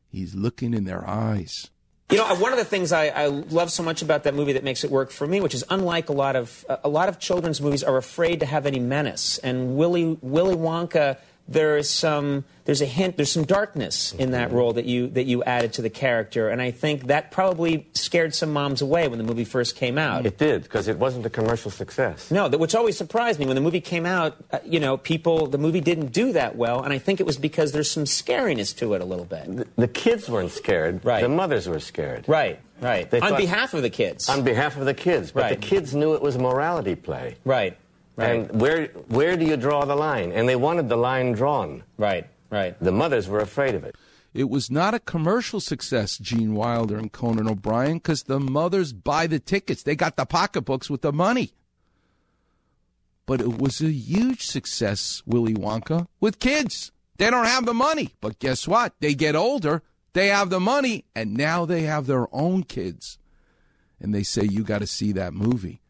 [0.09, 1.71] He's looking in their eyes.
[2.11, 4.63] You know, one of the things I, I love so much about that movie that
[4.63, 7.61] makes it work for me, which is unlike a lot of a lot of children's
[7.61, 9.39] movies, are afraid to have any menace.
[9.39, 11.17] And Willy Willy Wonka,
[11.47, 15.25] there is some there's a hint, there's some darkness in that role that you that
[15.25, 19.19] you added to the character, and I think that probably scared some moms away when
[19.19, 20.25] the movie first came out.
[20.25, 22.31] It did because it wasn't a commercial success.
[22.31, 24.37] No, that, which always surprised me when the movie came out.
[24.51, 27.37] Uh, you know, people the movie didn't do that well, and I think it was
[27.37, 29.45] because there's some scariness to it a little bit.
[29.55, 31.05] The, the kids weren't scared.
[31.05, 31.21] Right.
[31.21, 32.25] The mothers were scared.
[32.27, 33.11] Right, right.
[33.11, 34.31] They On thought- behalf of the kids.
[34.31, 35.61] On behalf of the kids, but Right.
[35.61, 37.37] the kids knew it was a morality play.
[37.45, 37.77] Right.
[38.17, 38.31] Right.
[38.31, 40.33] And where where do you draw the line?
[40.33, 41.83] And they wanted the line drawn.
[41.99, 42.27] Right.
[42.51, 42.77] Right.
[42.81, 43.97] The mothers were afraid of it.
[44.33, 49.29] It was not a commercial success, Gene Wilder and Conan O'Brien, because the mothers buy
[49.29, 49.85] the tickets.
[49.85, 51.55] They got the pocketbooks with the money.
[53.27, 56.91] But it was a huge success, Willy Wonka, with kids.
[57.17, 58.15] They don't have the money.
[58.21, 58.95] But guess what?
[59.01, 59.83] They get older,
[60.15, 63.19] they have the money, and now they have their own kids.
[64.01, 65.81] And they say, You got to see that movie.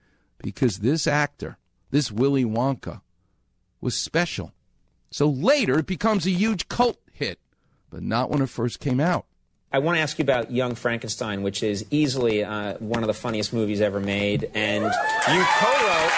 [0.43, 1.57] Because this actor,
[1.95, 3.03] this Willy Wonka,
[3.81, 4.53] was special.
[5.13, 7.39] So later it becomes a huge cult hit,
[7.89, 9.27] but not when it first came out.
[9.73, 13.15] I want to ask you about Young Frankenstein, which is easily uh, one of the
[13.15, 16.13] funniest movies ever made, and you co-wrote.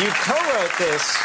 [0.00, 1.18] You co-wrote this.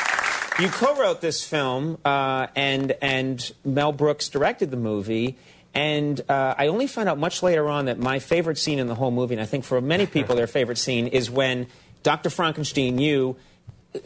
[0.59, 5.37] You co-wrote this film, uh, and and Mel Brooks directed the movie.
[5.73, 8.95] And uh, I only found out much later on that my favorite scene in the
[8.95, 11.67] whole movie, and I think for many people their favorite scene, is when
[12.03, 12.29] Dr.
[12.29, 13.37] Frankenstein, you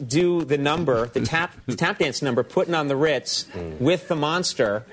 [0.04, 3.46] do the number, the tap, the tap dance number, putting on the Ritz
[3.78, 4.84] with the monster.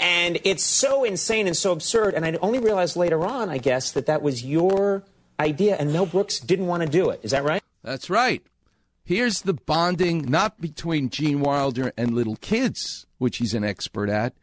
[0.00, 2.14] And it's so insane and so absurd.
[2.14, 5.04] And I only realized later on, I guess, that that was your
[5.38, 7.20] idea, and Mel Brooks didn't want to do it.
[7.22, 7.62] Is that right?
[7.82, 8.42] That's right.
[9.04, 14.34] Here's the bonding not between Gene Wilder and little kids, which he's an expert at.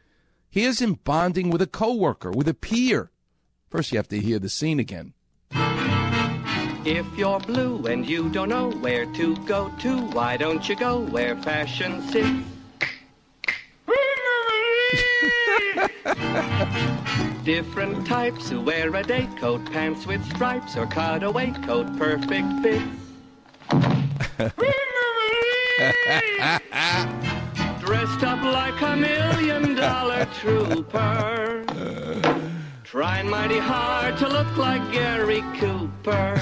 [0.52, 3.10] Here's him bonding with a coworker, with a peer.
[3.70, 5.14] First, you have to hear the scene again.
[6.84, 10.98] If you're blue and you don't know where to go to, why don't you go
[10.98, 12.44] where fashion sits?
[17.44, 22.84] Different types who wear a day coat, pants with stripes, or cutaway coat, perfect fits.
[27.84, 31.64] Dressed up like a million dollar trooper.
[32.84, 36.40] Trying mighty hard to look like Gary Cooper.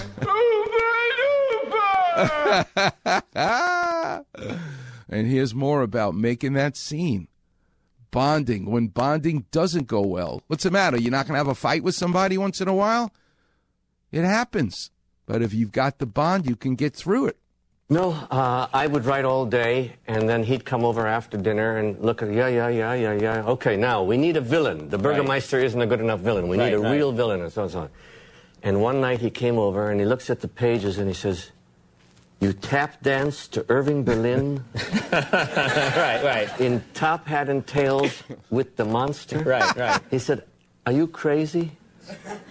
[5.09, 7.27] and here's more about making that scene.
[8.11, 10.43] Bonding when bonding doesn't go well.
[10.49, 11.01] What's the matter?
[11.01, 13.15] You're not going to have a fight with somebody once in a while?
[14.13, 14.91] It happens.
[15.25, 17.39] But if you've got the bond, you can get through it.
[17.93, 21.99] No, uh, I would write all day, and then he'd come over after dinner and
[21.99, 23.43] look at, yeah, yeah, yeah, yeah, yeah.
[23.45, 24.89] Okay, now we need a villain.
[24.91, 26.47] The Burgermeister isn't a good enough villain.
[26.47, 26.93] We Right, need a right.
[26.93, 27.91] real villain, and so on and so on.
[28.63, 31.51] And one night he came over and he looks at the pages and he says,
[32.41, 34.63] You tap dance to Irving Berlin
[35.13, 36.61] right, right.
[36.61, 39.39] in Top Hat and Tails with the monster?
[39.43, 40.01] Right, right.
[40.13, 40.45] He said,
[40.87, 41.73] Are you crazy?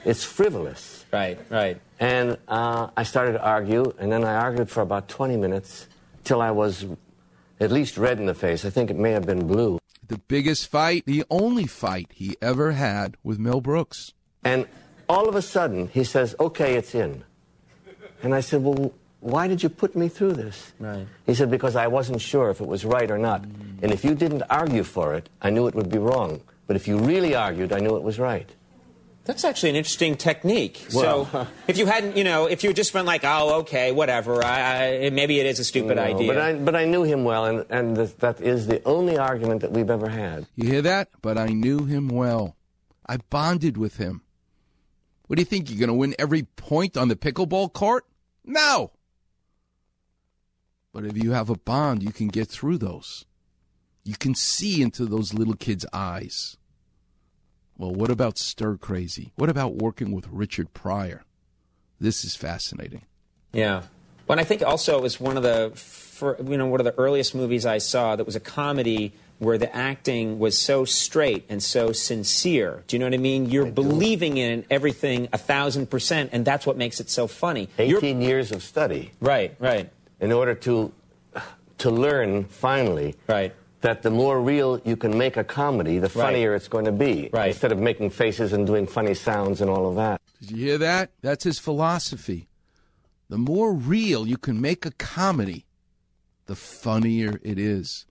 [0.04, 1.06] It's frivolous.
[1.14, 1.80] Right, right.
[2.00, 5.88] And uh, I started to argue, and then I argued for about 20 minutes
[6.24, 6.86] till I was
[7.60, 8.64] at least red in the face.
[8.64, 9.80] I think it may have been blue.
[10.08, 14.14] The biggest fight, the only fight he ever had with Mel Brooks.
[14.44, 14.66] And
[15.10, 17.24] all of a sudden, he says, Okay, it's in.
[18.24, 20.72] And I said, Well, why did you put me through this?
[20.80, 21.06] Right.
[21.26, 23.44] He said, Because I wasn't sure if it was right or not.
[23.82, 26.42] And if you didn't argue for it, I knew it would be wrong.
[26.66, 28.50] But if you really argued, I knew it was right.
[29.30, 30.88] That's actually an interesting technique.
[30.92, 33.92] Well- so, if you hadn't, you know, if you had just been like, oh, okay,
[33.92, 36.34] whatever, I, I, maybe it is a stupid No, idea.
[36.34, 39.62] But I, but I knew him well, and, and th- that is the only argument
[39.62, 40.48] that we've ever had.
[40.56, 41.10] You hear that?
[41.22, 42.56] But I knew him well.
[43.08, 44.24] I bonded with him.
[45.28, 45.70] What do you think?
[45.70, 48.06] You're going to win every point on the pickleball court?
[48.44, 48.94] No.
[50.92, 53.28] But if you have a bond, you can get through those.
[54.04, 56.58] You can see into those little kids' eyes.
[57.80, 59.32] Well, what about Stir Crazy?
[59.38, 61.24] What about working with Richard Pryor?
[61.98, 63.06] This is fascinating.
[63.54, 63.84] Yeah.
[64.28, 66.84] Well, and I think also it was one of the, fir- you know, one of
[66.84, 71.46] the earliest movies I saw that was a comedy where the acting was so straight
[71.48, 72.84] and so sincere.
[72.88, 73.50] Do you know what I mean?
[73.50, 77.70] You're believing in everything a thousand percent, and that's what makes it so funny.
[77.78, 79.14] 18 years of study.
[79.22, 79.90] Right, right.
[80.20, 80.92] In order to
[81.78, 83.56] to learn finally right.
[83.82, 87.30] That the more real you can make a comedy, the funnier it's going to be.
[87.32, 87.50] Right.
[87.50, 90.22] Instead of making faces and doing funny sounds and all of that.
[90.42, 91.12] Did you hear that?
[91.22, 92.48] That's his philosophy.
[93.30, 95.66] The more real you can make a comedy,
[96.48, 98.06] the funnier it is.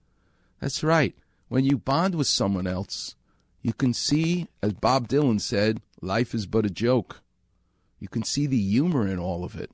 [0.60, 1.14] That's right.
[1.48, 3.16] When you bond with someone else,
[3.62, 7.20] you can see, as Bob Dylan said, life is but a joke.
[7.98, 9.70] You can see the humor in all of it.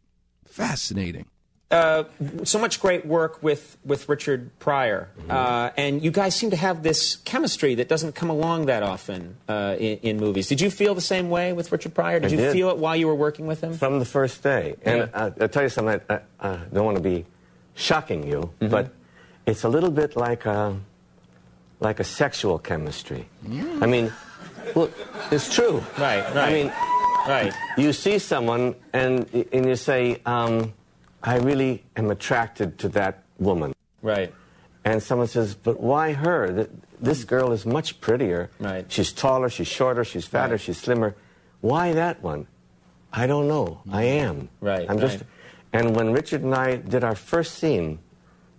[0.46, 1.26] Fascinating.
[1.70, 2.04] Uh,
[2.44, 5.08] so much great work with, with Richard Pryor.
[5.18, 5.30] Mm-hmm.
[5.30, 9.36] Uh, and you guys seem to have this chemistry that doesn't come along that often
[9.48, 10.46] uh, in, in movies.
[10.48, 12.20] Did you feel the same way with Richard Pryor?
[12.20, 12.52] Did I you did.
[12.52, 13.72] feel it while you were working with him?
[13.74, 14.76] From the first day.
[14.84, 15.06] And Yeah.
[15.12, 17.24] uh, I'll tell you something, I, I, I don't want to be
[17.74, 18.68] shocking you, Mm-hmm.
[18.68, 18.92] but
[19.46, 20.76] it's a little bit like a,
[21.80, 23.28] like a sexual chemistry.
[23.80, 24.12] I mean,
[24.76, 24.92] look,
[25.32, 25.82] it's true.
[25.98, 26.36] Right, right.
[26.36, 26.72] I mean,
[27.28, 27.52] right.
[27.76, 30.72] you see someone and, and you say, um,
[31.24, 33.74] I really am attracted to that woman.
[34.02, 34.32] Right.
[34.84, 36.68] And someone says, but why her?
[37.00, 38.50] This girl is much prettier.
[38.60, 38.84] Right.
[38.92, 40.60] She's taller, she's shorter, she's fatter, Right.
[40.60, 41.16] she's slimmer.
[41.62, 42.46] Why that one?
[43.10, 43.80] I don't know.
[43.90, 44.50] I am.
[44.60, 45.18] Right, I'm just.
[45.18, 45.26] right.
[45.72, 47.98] And when Richard and I did our first scene,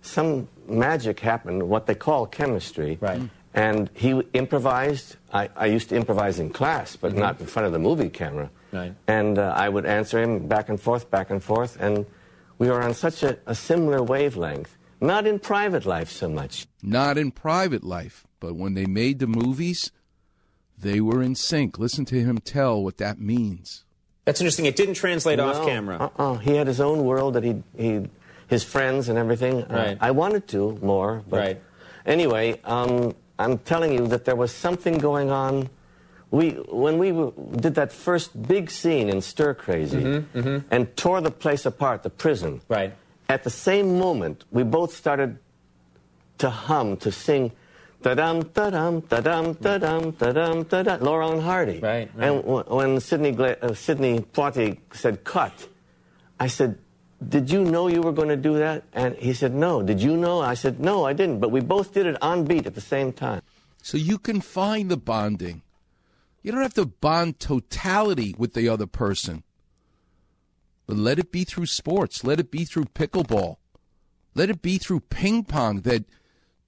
[0.02, 2.98] some magic happened, what they call chemistry.
[3.00, 3.20] Right.
[3.54, 5.16] And he improvised.
[5.32, 8.50] I, I used to improvise in class, but not in front of the movie camera.
[8.72, 8.76] Mm-hmm.
[8.76, 8.94] Right.
[9.06, 11.78] And uh, I would answer him back and forth, back and forth.
[11.80, 12.04] And
[12.58, 14.76] we were on such a, a similar wavelength.
[15.00, 16.66] Not in private life so much.
[16.82, 19.90] Not in private life, but when they made the movies,
[20.78, 21.78] they were in sync.
[21.78, 23.84] Listen to him tell what that means.
[24.24, 24.64] That's interesting.
[24.66, 26.10] It didn't translate off camera.
[26.18, 26.38] Uh-uh.
[26.38, 28.08] He had his own world that he, he
[28.48, 29.62] his friends and everything.
[29.64, 29.98] Uh, Right.
[30.00, 31.62] I wanted to more, but Right.
[32.06, 35.68] anyway, um, I'm telling you that there was something going on.
[36.30, 37.12] We when we
[37.56, 42.10] did that first big scene in Stir Crazy Mm-hmm, and tore the place apart, the
[42.10, 42.60] prison.
[42.68, 42.92] Right.
[43.28, 45.38] At the same moment, we both started
[46.38, 47.52] to hum, to sing.
[48.02, 51.80] Da-dum, da-dum, da-dum, da-dum, da-dum, da-dum, Laurel and Hardy.
[51.80, 52.28] Right, right.
[52.28, 55.66] And w- when Sidney, Gla- uh, Sidney Poitier said, cut,
[56.38, 56.78] I said,
[57.26, 58.84] did you know you were going to do that?
[58.92, 59.82] And he said, no.
[59.82, 60.40] Did you know?
[60.40, 61.40] I said, no, I didn't.
[61.40, 63.40] But we both did it on beat at the same time.
[63.82, 65.62] So you can find the bonding.
[66.46, 69.42] You don't have to bond totality with the other person.
[70.86, 72.22] But let it be through sports.
[72.22, 73.56] Let it be through pickleball.
[74.32, 76.04] Let it be through ping pong that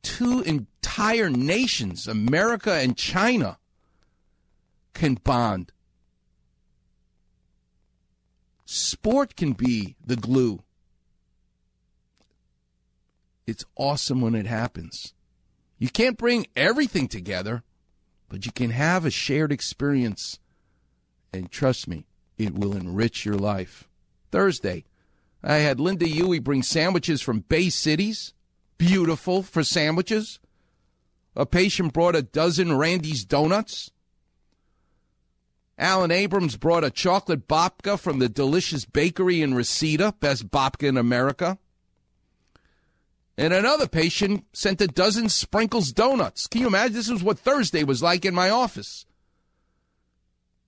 [0.03, 3.59] two entire nations, America and China,
[4.95, 5.71] can bond.
[8.65, 10.65] Sport can be the glue.
[13.47, 15.15] It's awesome when it happens.
[15.79, 17.63] You can't bring everything together,
[18.29, 20.39] but you can have a shared experience.
[21.33, 22.07] And trust me,
[22.37, 23.89] it will enrich your life.
[24.31, 24.85] Thursday,
[25.43, 28.35] I had Linda Huey bring sandwiches from Bay Cities.
[28.77, 30.39] Beautiful for sandwiches.
[31.35, 33.91] A patient brought a dozen Randy's donuts.
[35.79, 40.97] Alan Abrams brought a chocolate babka from the delicious bakery in Reseda, best babka in
[40.97, 41.59] America.
[43.39, 46.49] And another patient sent a dozen sprinkles donuts.
[46.49, 46.95] Can you imagine?
[46.95, 49.07] This is what Thursday was like in my office.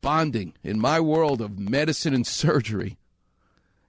[0.00, 2.96] Bonding in my world of medicine and surgery.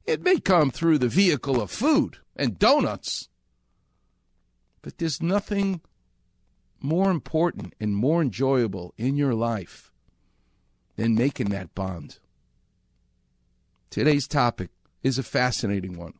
[0.08, 3.30] It may come through the vehicle of food and donuts,
[4.82, 5.82] but there's nothing
[6.80, 9.92] more important and more enjoyable in your life
[10.96, 12.18] than making that bond.
[13.92, 14.72] Today's topic
[15.04, 16.16] is a fascinating one.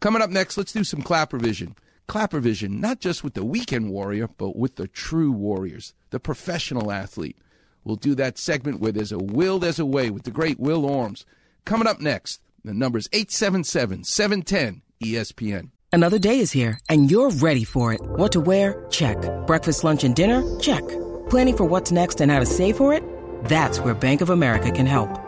[0.00, 1.74] Coming up next, let's do some Clapper Vision.
[2.06, 6.92] Clapper Vision, not just with the weekend warrior, but with the true warriors, the professional
[6.92, 7.36] athlete.
[7.84, 10.82] We'll do that segment where there's a will, there's a way with the great Will
[10.82, 11.24] Orms.
[11.64, 15.70] Coming up next, the number's 877 710 ESPN.
[15.92, 18.00] Another day is here, and you're ready for it.
[18.00, 18.86] What to wear?
[18.90, 19.16] Check.
[19.46, 20.42] Breakfast, lunch, and dinner?
[20.60, 20.86] Check.
[21.28, 23.02] Planning for what's next and how to save for it?
[23.44, 25.27] That's where Bank of America can help.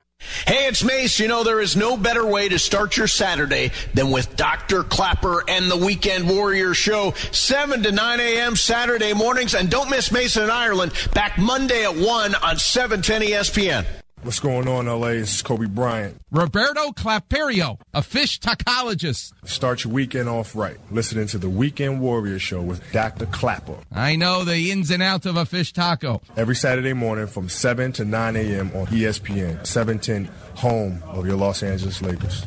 [0.45, 1.19] Hey, it's Mace.
[1.19, 4.83] You know, there is no better way to start your Saturday than with Dr.
[4.83, 8.55] Clapper and the Weekend Warrior Show, 7 to 9 a.m.
[8.55, 9.53] Saturday mornings.
[9.53, 13.85] And don't miss Mason in Ireland, back Monday at 1 on 710 ESPN.
[14.23, 15.13] What's going on, LA?
[15.13, 16.15] This is Kobe Bryant.
[16.29, 19.33] Roberto Claperio, a fish tacologist.
[19.45, 20.77] Start your weekend off right.
[20.91, 23.25] Listening to the Weekend Warrior Show with Dr.
[23.25, 23.77] Clapper.
[23.91, 26.21] I know the ins and outs of a fish taco.
[26.37, 28.67] Every Saturday morning from 7 to 9 a.m.
[28.75, 32.45] on ESPN, 710, home of your Los Angeles Lakers.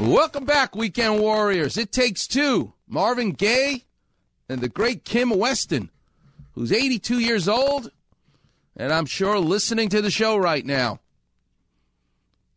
[0.00, 1.76] Welcome back, Weekend Warriors.
[1.76, 2.72] It takes two.
[2.88, 3.84] Marvin Gaye
[4.48, 5.88] and the great Kim Weston,
[6.54, 7.92] who's 82 years old,
[8.76, 11.00] and I'm sure listening to the show right now.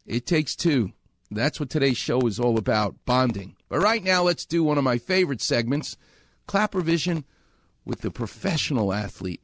[0.05, 0.91] It takes two.
[1.31, 3.55] That's what today's show is all about bonding.
[3.69, 5.95] But right now, let's do one of my favorite segments
[6.47, 7.23] Clapper Vision
[7.85, 9.41] with the professional athlete,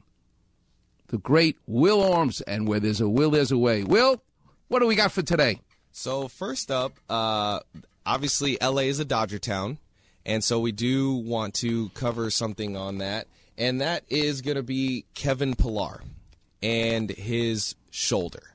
[1.06, 2.40] the great Will Arms.
[2.42, 3.84] And where there's a will, there's a way.
[3.84, 4.22] Will,
[4.68, 5.60] what do we got for today?
[5.92, 7.60] So first up, uh,
[8.04, 9.78] obviously LA is a Dodger town,
[10.26, 14.62] and so we do want to cover something on that, and that is going to
[14.62, 16.02] be Kevin Pillar
[16.62, 18.54] and his shoulder.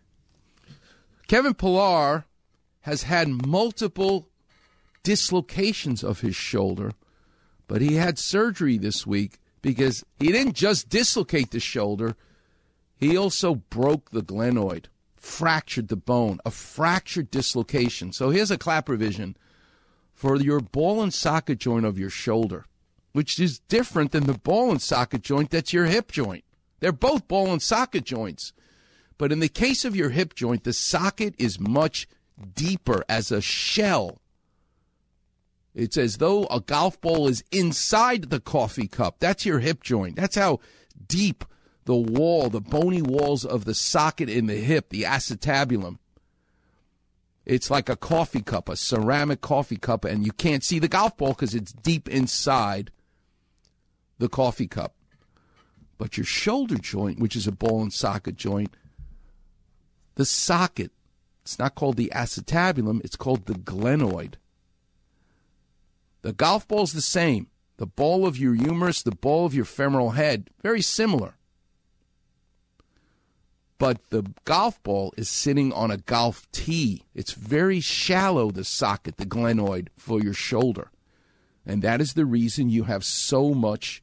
[1.28, 2.26] Kevin Pillar
[2.82, 4.28] has had multiple
[5.04, 6.92] dislocations of his shoulder,
[7.68, 12.16] but he had surgery this week because he didn't just dislocate the shoulder,
[12.98, 14.86] he also broke the glenoid,
[15.16, 18.12] fractured the bone, a fractured dislocation.
[18.12, 19.38] So here's a clapper vision
[20.14, 22.66] for your ball and socket joint of your shoulder,
[23.14, 26.44] which is different than the ball and socket joint that's your hip joint.
[26.82, 28.52] They're both ball and socket joints.
[29.18, 32.08] But in the case of your hip joint, the socket is much
[32.56, 34.20] deeper as a shell.
[35.74, 39.20] It's as though a golf ball is inside the coffee cup.
[39.20, 40.18] That's your hip joint.
[40.18, 40.60] That's how
[41.08, 41.46] deep
[41.86, 46.00] the wall, the bony walls of the socket in the hip, the acetabulum.
[47.46, 51.16] It's like a coffee cup, a ceramic coffee cup, and you can't see the golf
[51.18, 52.92] ball because it's deep inside
[54.18, 54.96] the coffee cup.
[56.02, 58.74] But your shoulder joint, which is a ball and socket joint,
[60.16, 60.90] the socket,
[61.44, 64.34] it's not called the acetabulum, it's called the glenoid.
[66.24, 67.52] The golf ball's the same.
[67.78, 71.36] The ball of your humerus, the ball of your femoral head, very similar.
[73.78, 77.04] But the golf ball is sitting on a golf tee.
[77.14, 80.90] It's very shallow, the socket, the glenoid, for your shoulder.
[81.64, 84.02] And that is the reason you have so much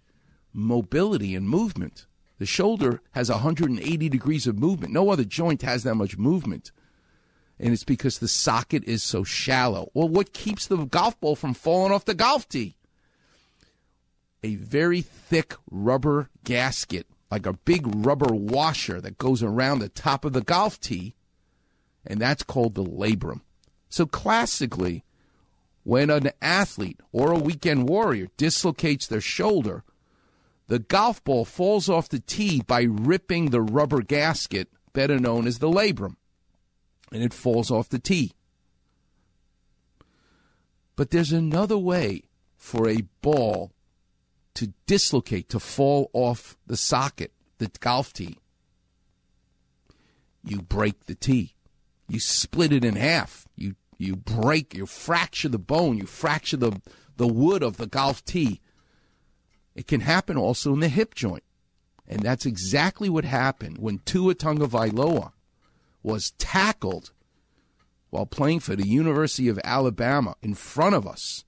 [0.53, 2.07] mobility and movement.
[2.39, 4.93] The shoulder has 180 degrees of movement.
[4.93, 6.71] No other joint has that much movement.
[7.59, 9.91] And it's because the socket is so shallow.
[9.93, 12.77] Well, what keeps the golf ball from falling off the golf tee?
[14.45, 20.25] A very thick rubber gasket, like a big rubber washer that goes around the top
[20.25, 21.17] of the golf tee,
[22.07, 23.41] and that's called the labrum.
[23.89, 25.03] So, classically,
[25.83, 29.83] when an athlete or a weekend warrior dislocates their shoulder,
[30.69, 35.59] the golf ball falls off the tee by ripping the rubber gasket, better known as
[35.59, 36.16] the labrum,
[37.11, 38.33] and it falls off the tee.
[40.95, 42.25] But there's another way
[42.57, 43.73] for a ball
[44.55, 48.39] to dislocate, to fall off the socket, the golf tee.
[50.45, 51.55] you break the tee.
[52.09, 53.47] You split it in half.
[53.57, 56.81] You you break, you fracture the bone, you fracture the
[57.16, 58.61] the wood of the golf tee.
[59.79, 61.45] It can happen also in the hip joint.
[62.09, 65.31] And that's exactly what happened when Tua Tagovailoa
[66.03, 67.12] was tackled
[68.11, 71.45] while playing for the University of Alabama in front of us.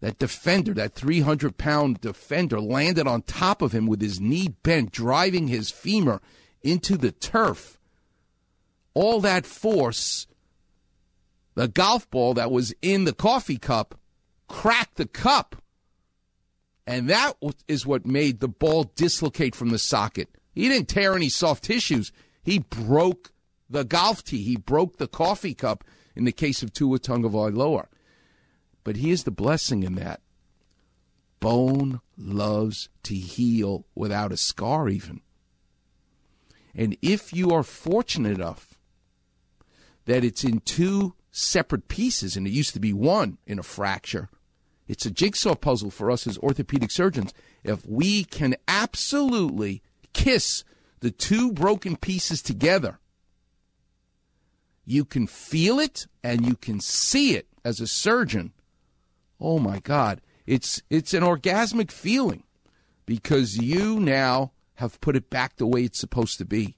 [0.00, 4.90] That defender, that 300 pound defender, landed on top of him with his knee bent,
[4.90, 6.22] driving his femur
[6.62, 7.78] into the turf.
[8.94, 10.26] All that force,
[11.54, 14.00] the golf ball that was in the coffee cup,
[14.48, 15.56] cracked the cup.
[16.86, 17.34] And that
[17.66, 20.28] is what made the ball dislocate from the socket.
[20.54, 22.12] He didn't tear any soft tissues.
[22.42, 23.32] He broke
[23.68, 24.42] the golf tee.
[24.42, 25.84] He broke the coffee cup
[26.14, 27.86] in the case of Tua Tagovailoa.
[28.84, 30.20] But here's the blessing in that.
[31.40, 35.20] Bone loves to heal without a scar, even.
[36.74, 38.78] And if you are fortunate enough
[40.04, 44.30] that it's in two separate pieces, and it used to be one in a fracture,
[44.88, 47.34] it's a jigsaw puzzle for us as orthopedic surgeons.
[47.64, 49.82] If we can absolutely
[50.12, 50.64] kiss
[51.00, 53.00] the two broken pieces together,
[54.84, 58.52] you can feel it and you can see it as a surgeon.
[59.40, 60.20] Oh my God.
[60.46, 62.44] It's it's an orgasmic feeling
[63.04, 66.76] because you now have put it back the way it's supposed to be.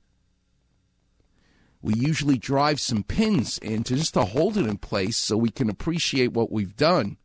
[1.83, 5.51] We usually drive some pins in to just to hold it in place so we
[5.51, 7.19] can appreciate what we've done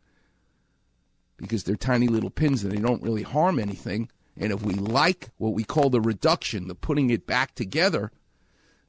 [1.37, 4.09] because they're tiny little pins and they don't really harm anything.
[4.37, 8.11] And if we like what we call the reduction, the putting it back together,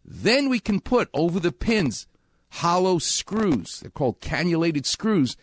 [0.05, 2.07] then we can put over the pins
[2.51, 3.81] hollow screws.
[3.81, 5.37] They're called cannulated screws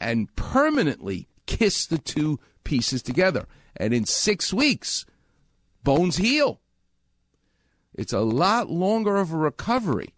[0.00, 3.46] and permanently kiss the two pieces together.
[3.76, 5.04] And in six weeks,
[5.82, 6.60] bones heal.
[7.94, 10.14] It's a lot longer of a recovery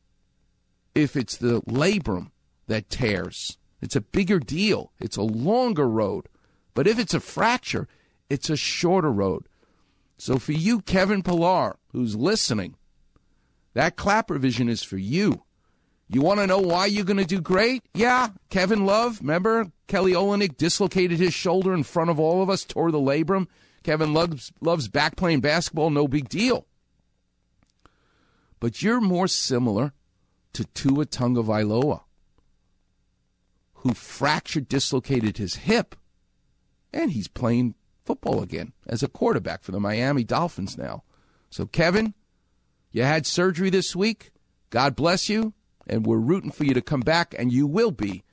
[0.95, 2.30] if it's the labrum
[2.68, 3.59] that tears.
[3.81, 4.93] It's a bigger deal.
[4.99, 6.29] It's a longer road.
[6.74, 7.89] But if it's a fracture,
[8.29, 9.47] it's a shorter road.
[10.18, 12.77] So for you, Kevin Pillar, who's listening,
[13.74, 15.43] that clapper vision is for you.
[16.09, 17.83] You want to know why you're going to do great?
[17.93, 22.64] Yeah, Kevin Love, remember Kelly Olynyk dislocated his shoulder in front of all of us,
[22.64, 23.49] tore the labrum.
[23.83, 26.66] Kevin loves, loves back playing basketball, no big deal.
[28.61, 29.93] But you're more similar
[30.55, 32.03] to Tua Tagovailoa,
[33.87, 35.95] who fractured, dislocated his hip,
[36.93, 37.74] and he's playing
[38.05, 41.05] football again as a quarterback for the Miami Dolphins now.
[41.51, 42.14] So, Kevin,
[42.91, 44.32] you had surgery this week.
[44.70, 45.53] God bless you,
[45.87, 48.24] and we're rooting for you to come back, and you will be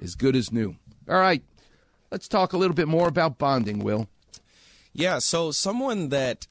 [0.00, 0.76] as good as new.
[1.08, 1.42] All right,
[2.12, 4.08] let's talk a little bit more about bonding, Will.
[4.92, 6.46] Yeah, so someone that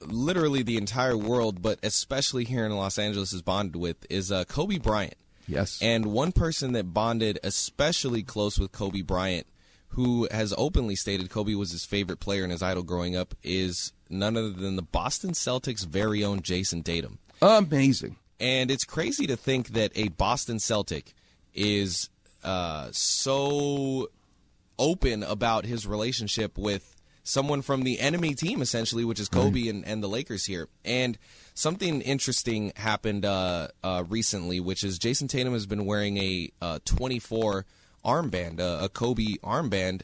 [0.00, 4.44] literally the entire world, but especially here in Los Angeles, is bonded with is uh,
[4.44, 5.16] Kobe Bryant.
[5.46, 5.78] Yes.
[5.82, 9.46] And one person that bonded especially close with Kobe Bryant,
[9.88, 13.92] who has openly stated Kobe was his favorite player and his idol growing up, is
[14.08, 17.18] none other than the Boston Celtics' very own Jayson Tatum.
[17.40, 18.16] Amazing.
[18.40, 21.14] And it's crazy to think that a Boston Celtic
[21.54, 22.08] is
[22.42, 24.08] uh, so
[24.78, 26.91] open about his relationship with
[27.22, 30.68] someone from the enemy team, essentially, which is Kobe and, and the Lakers here.
[30.84, 31.18] And
[31.54, 36.78] something interesting happened uh, uh, recently, which is Jayson Tatum has been wearing a uh,
[36.84, 37.64] 24
[38.04, 40.02] armband, a Kobe armband,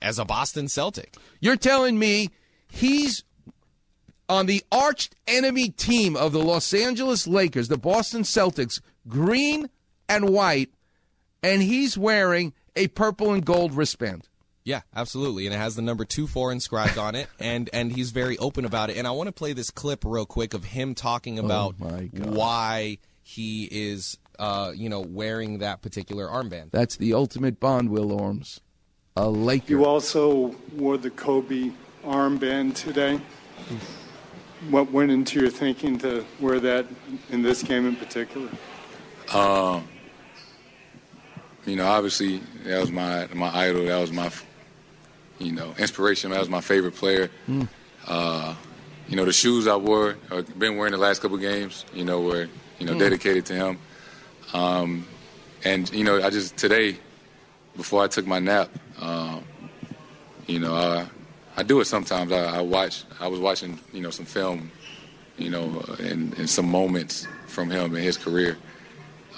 [0.00, 1.16] as a Boston Celtic.
[1.40, 2.30] You're telling me
[2.70, 3.24] he's
[4.28, 9.70] on the arch enemy team of the Los Angeles Lakers, the Boston Celtics, green
[10.08, 10.70] and white,
[11.42, 14.28] and he's wearing a purple and gold wristband.
[14.68, 18.10] Yeah, absolutely, and it has the number two four inscribed on it, and and he's
[18.10, 18.98] very open about it.
[18.98, 23.66] And I want to play this clip real quick of him talking about why he
[23.70, 26.70] is, uh, you know, wearing that particular armband.
[26.70, 28.60] That's the ultimate bond, Will Orms.
[29.16, 29.70] A Laker.
[29.70, 31.72] You also wore the Kobe
[32.04, 33.22] armband today.
[34.68, 36.84] What went into your thinking to wear that
[37.30, 38.50] in this game in particular?
[39.32, 39.88] Um,
[41.64, 43.86] you know, obviously that was my my idol.
[43.86, 44.30] That was my,
[45.38, 46.30] you know, inspiration.
[46.30, 47.30] That was my favorite player.
[47.48, 47.68] Mm.
[48.06, 48.54] Uh,
[49.08, 51.84] you know, the shoes I wore, or been wearing the last couple games.
[51.94, 52.98] You know, were you know Mm.
[52.98, 53.78] dedicated to him.
[54.52, 55.06] Um,
[55.64, 56.96] and you know, I just today,
[57.76, 58.68] before I took my nap,
[59.00, 59.44] um,
[60.46, 61.06] you know, I,
[61.56, 62.32] I do it sometimes.
[62.32, 63.04] I, I watch.
[63.20, 64.70] I was watching, you know, some film,
[65.36, 68.56] you know, and, and some moments from him in his career.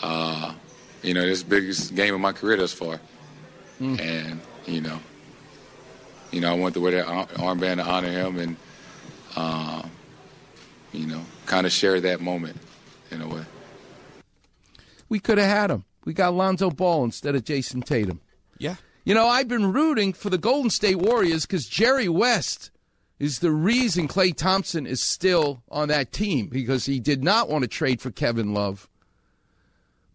[0.03, 0.55] Uh,
[1.03, 3.01] you know, this biggest game of my career thus far,
[3.81, 4.99] and you know,
[6.31, 8.57] you know, I wanted to wear that ar- armband to honor him and,
[9.37, 9.83] uh,
[10.93, 12.57] you know, kind of share that moment.
[13.11, 13.45] in a way.
[15.09, 15.85] We could have had him.
[16.05, 18.21] We got Lonzo Ball instead of Jayson Tatum.
[18.59, 18.77] Yeah.
[19.05, 22.71] You know, I've been rooting for the Golden State Warriors because Jerry West
[23.19, 27.63] is the reason Klay Thompson is still on that team because he did not want
[27.63, 28.89] to trade for Kevin Love.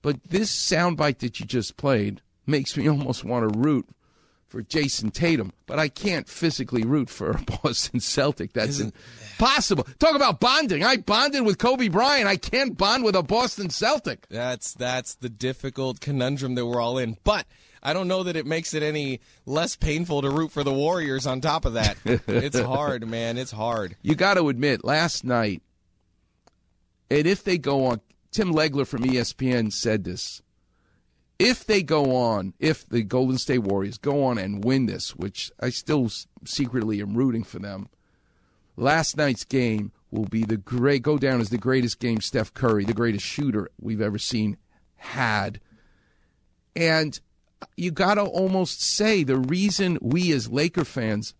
[0.01, 3.87] But this soundbite that you just played makes me almost want to root
[4.55, 8.53] for Jayson Tatum, but I can't physically root for a Boston Celtic.
[8.53, 9.85] That's impossible.
[9.99, 10.81] Talk about bonding.
[10.81, 12.25] I bonded with Kobe Bryant.
[12.25, 14.25] I can't bond with a Boston Celtic.
[14.29, 17.17] That's that's the difficult conundrum that we're all in.
[17.25, 17.45] But
[17.83, 21.27] I don't know that it makes it any less painful to root for the Warriors
[21.27, 21.97] on top of that.
[22.05, 23.37] it's hard, man.
[23.37, 23.97] It's hard.
[24.03, 25.63] You got to admit, last night,
[27.11, 27.99] and if they go on,
[28.31, 30.41] Tim Legler from ESPN said this.
[31.37, 35.51] If they go on, if the Golden State Warriors go on and win this, which
[35.59, 36.09] I still
[36.45, 37.89] secretly am rooting for them,
[38.77, 42.85] last night's game will be the great go down as the greatest game Steph Curry,
[42.85, 44.57] the greatest shooter we've ever seen,
[44.95, 45.59] had.
[46.75, 47.19] And
[47.61, 51.33] uh, you got to almost say the reason we as Laker fans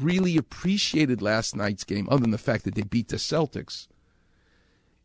[0.00, 3.88] really appreciated last night's game, other than the fact that they beat the Celtics,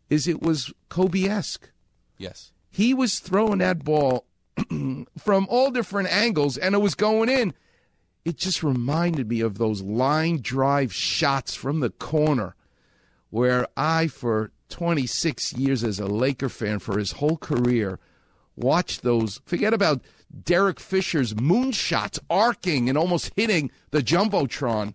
[0.09, 1.71] is it was Kobe esque.
[2.17, 2.51] Yes.
[2.69, 4.25] He was throwing that ball
[5.17, 7.53] from all different angles and it was going in.
[8.25, 12.55] It just reminded me of those line drive shots from the corner
[13.29, 17.99] where I, for 26 years as a Laker fan, for his whole career,
[18.55, 19.41] watched those.
[19.45, 20.01] Forget about
[20.43, 24.93] Derek Fisher's moonshots arcing and almost hitting the Jumbotron.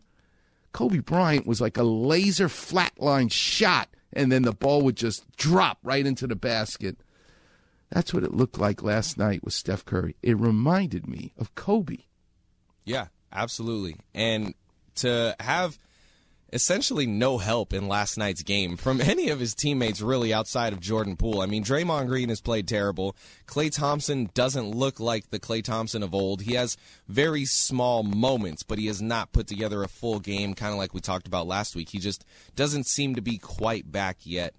[0.72, 5.78] Kobe Bryant was like a laser flatline shot, and then the ball would just drop
[5.82, 6.96] right into the basket.
[7.90, 10.16] That's what it looked like last night with Steph Curry.
[10.22, 11.98] It reminded me of Kobe.
[12.84, 13.96] Yeah, absolutely.
[14.14, 14.54] And
[14.96, 15.78] to have
[16.52, 20.80] essentially no help in last night's game from any of his teammates really outside of
[20.80, 21.40] Jordan Poole.
[21.40, 23.16] I mean, Draymond Green has played terrible.
[23.46, 26.42] Klay Thompson doesn't look like the Klay Thompson of old.
[26.42, 26.76] He has
[27.08, 30.94] very small moments, but he has not put together a full game, kind of like
[30.94, 31.90] we talked about last week.
[31.90, 32.24] He just
[32.56, 34.54] doesn't seem to be quite back yet.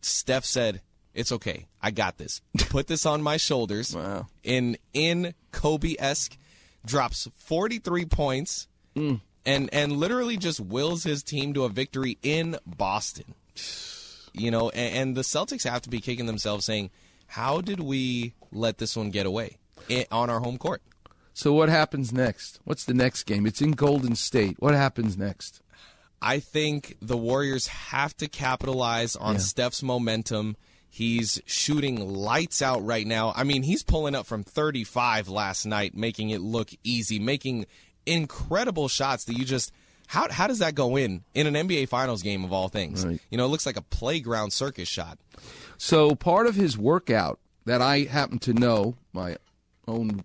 [0.00, 0.82] Steph said,
[1.14, 1.66] "It's okay.
[1.82, 2.40] I got this.
[2.68, 4.26] Put this on my shoulders." Wow.
[4.42, 6.36] In in Kobe esque,
[6.84, 9.20] drops forty three points, mm.
[9.46, 13.34] and and literally just wills his team to a victory in Boston.
[14.32, 16.90] You know, and, and the Celtics have to be kicking themselves, saying,
[17.28, 19.58] "How did we let this one get away
[19.88, 20.82] i on our home court?"
[21.34, 22.60] So what happens next?
[22.64, 23.44] What's the next game?
[23.44, 24.56] It's in Golden State.
[24.60, 25.60] What happens next?
[26.22, 29.40] I think the Warriors have to capitalize on Yeah.
[29.40, 30.56] Steph's momentum.
[30.94, 33.32] He's shooting lights out right now.
[33.34, 37.66] I mean, he's pulling up from 35 last night, making it look easy, making
[38.06, 39.72] incredible shots that you just
[40.06, 43.04] how how does that go in in an NBA Finals game of all things?
[43.04, 43.20] Right.
[43.28, 45.18] You know, it looks like a playground circus shot.
[45.78, 49.38] So part of his workout that I happen to know, my
[49.88, 50.22] own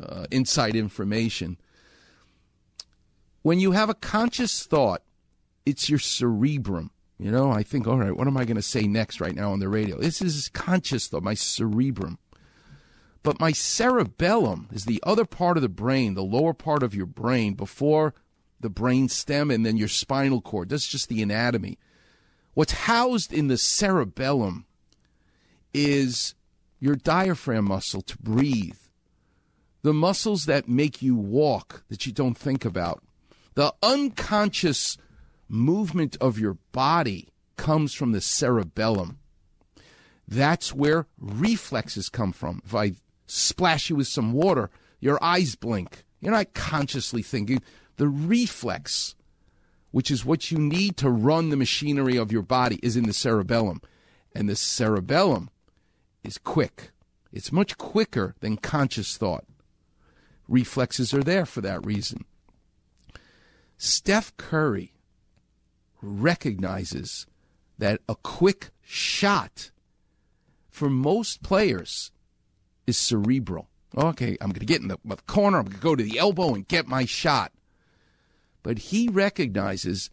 [0.00, 1.56] uh, inside information,
[3.42, 5.02] when you have a conscious thought,
[5.66, 6.92] it's your cerebrum.
[7.18, 9.52] You know, I think, all right, what am I going to say next right now
[9.52, 9.98] on the radio?
[9.98, 12.18] This is conscious though, my cerebrum.
[13.22, 17.06] But my cerebellum is the other part of the brain, the lower part of your
[17.06, 18.14] brain before
[18.60, 20.68] the brain stem and then your spinal cord.
[20.68, 21.78] That's just the anatomy.
[22.54, 24.66] What's housed in the cerebellum
[25.72, 26.34] is
[26.80, 28.76] your diaphragm muscle to breathe,
[29.82, 33.02] the muscles that make you walk that you don't think about.
[33.54, 34.98] The unconscious
[35.48, 39.18] movement of your body comes from the cerebellum.
[40.26, 42.62] That's where reflexes come from.
[42.64, 42.92] If I
[43.26, 44.70] splash you with some water,
[45.00, 46.04] your eyes blink.
[46.20, 47.62] You're not consciously thinking.
[47.96, 49.14] The reflex,
[49.90, 53.12] which is what you need to run the machinery of your body, is in the
[53.12, 53.82] cerebellum.
[54.34, 55.50] And the cerebellum
[56.22, 56.90] is quick.
[57.32, 59.44] It's much quicker than conscious thought.
[60.48, 62.24] Reflexes are there for that reason.
[63.76, 64.93] Steph Curry
[66.04, 67.26] recognizes
[67.78, 69.70] that a quick shot
[70.70, 72.10] for most players
[72.86, 73.68] is cerebral.
[73.96, 76.54] Okay, I'm going to get in the, corner, I'm going to go to the elbow
[76.54, 77.52] and get my shot.
[78.62, 80.10] But he recognizes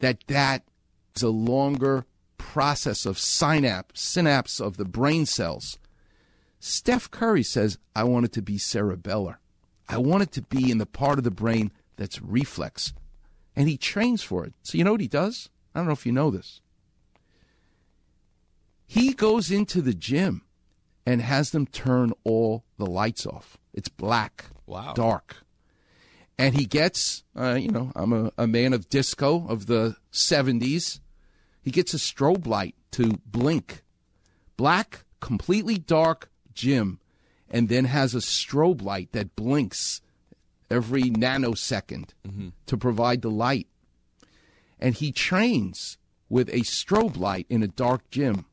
[0.00, 0.64] that that
[1.14, 2.04] is a longer
[2.36, 5.78] process of synapse, synapse of the brain cells.
[6.58, 9.36] Steph Curry says, I want it to be cerebellar.
[9.88, 12.92] I want it to be in the part of the brain that's reflex.
[13.56, 14.52] And he trains for it.
[14.62, 15.48] So you know what he does?
[15.74, 16.60] I don't know if you know this.
[18.86, 20.42] He goes into the gym
[21.04, 23.56] and has them turn all the lights off.
[23.72, 24.92] It's black, Wow.
[24.94, 25.36] dark.
[26.38, 31.00] And he gets, uh, you know, I'm a, a man of disco of the 70s.
[31.62, 33.82] He gets a strobe light to blink.
[34.56, 37.00] Black, completely dark gym,
[37.50, 40.00] and then has a strobe light that blinks
[40.70, 42.48] every nanosecond mm-hmm.
[42.66, 43.68] to provide the light.
[44.78, 45.98] And he trains
[46.28, 48.46] with a strobe light in a dark gym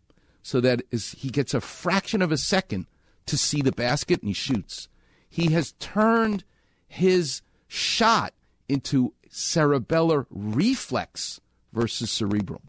[0.44, 2.86] so that is, he gets a fraction of a second
[3.26, 4.90] to see the basket and he shoots.
[5.30, 6.44] He has turned
[6.86, 8.34] his shot
[8.68, 11.40] into cerebellar reflex
[11.72, 12.62] versus cerebral.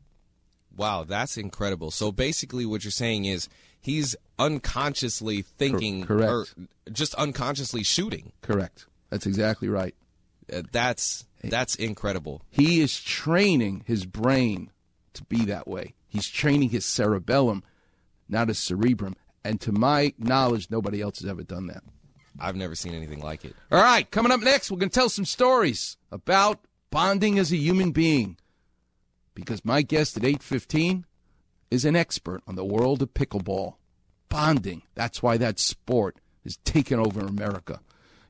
[0.75, 1.91] Wow, that's incredible.
[1.91, 3.49] So basically, what you're saying is
[3.81, 6.33] he's unconsciously thinking, correct.
[6.33, 6.47] or
[6.91, 8.33] just unconsciously shooting.
[8.41, 8.87] Correct.
[9.11, 9.95] That's exactly right.
[10.53, 12.43] Uh, that's that's incredible.
[12.51, 14.71] He is training his brain
[15.15, 15.95] to be that way.
[16.07, 17.63] He's training his cerebellum,
[18.29, 19.17] not his cerebrum.
[19.45, 21.83] And to my knowledge, nobody else has ever done that.
[22.39, 23.55] I've never seen anything like it.
[23.71, 27.57] All right, coming up next, we're going to tell some stories about bonding as a
[27.57, 28.37] human being.
[29.35, 31.05] Because my guest at 8:15
[31.71, 33.75] is an expert on the world of pickleball.
[34.29, 34.83] Bonding.
[34.95, 37.81] That's why that sport is taking over America.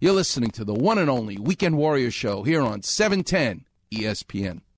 [0.05, 4.61] You're listening to the one and only Weekend Warrior show here on E 710 ESPN.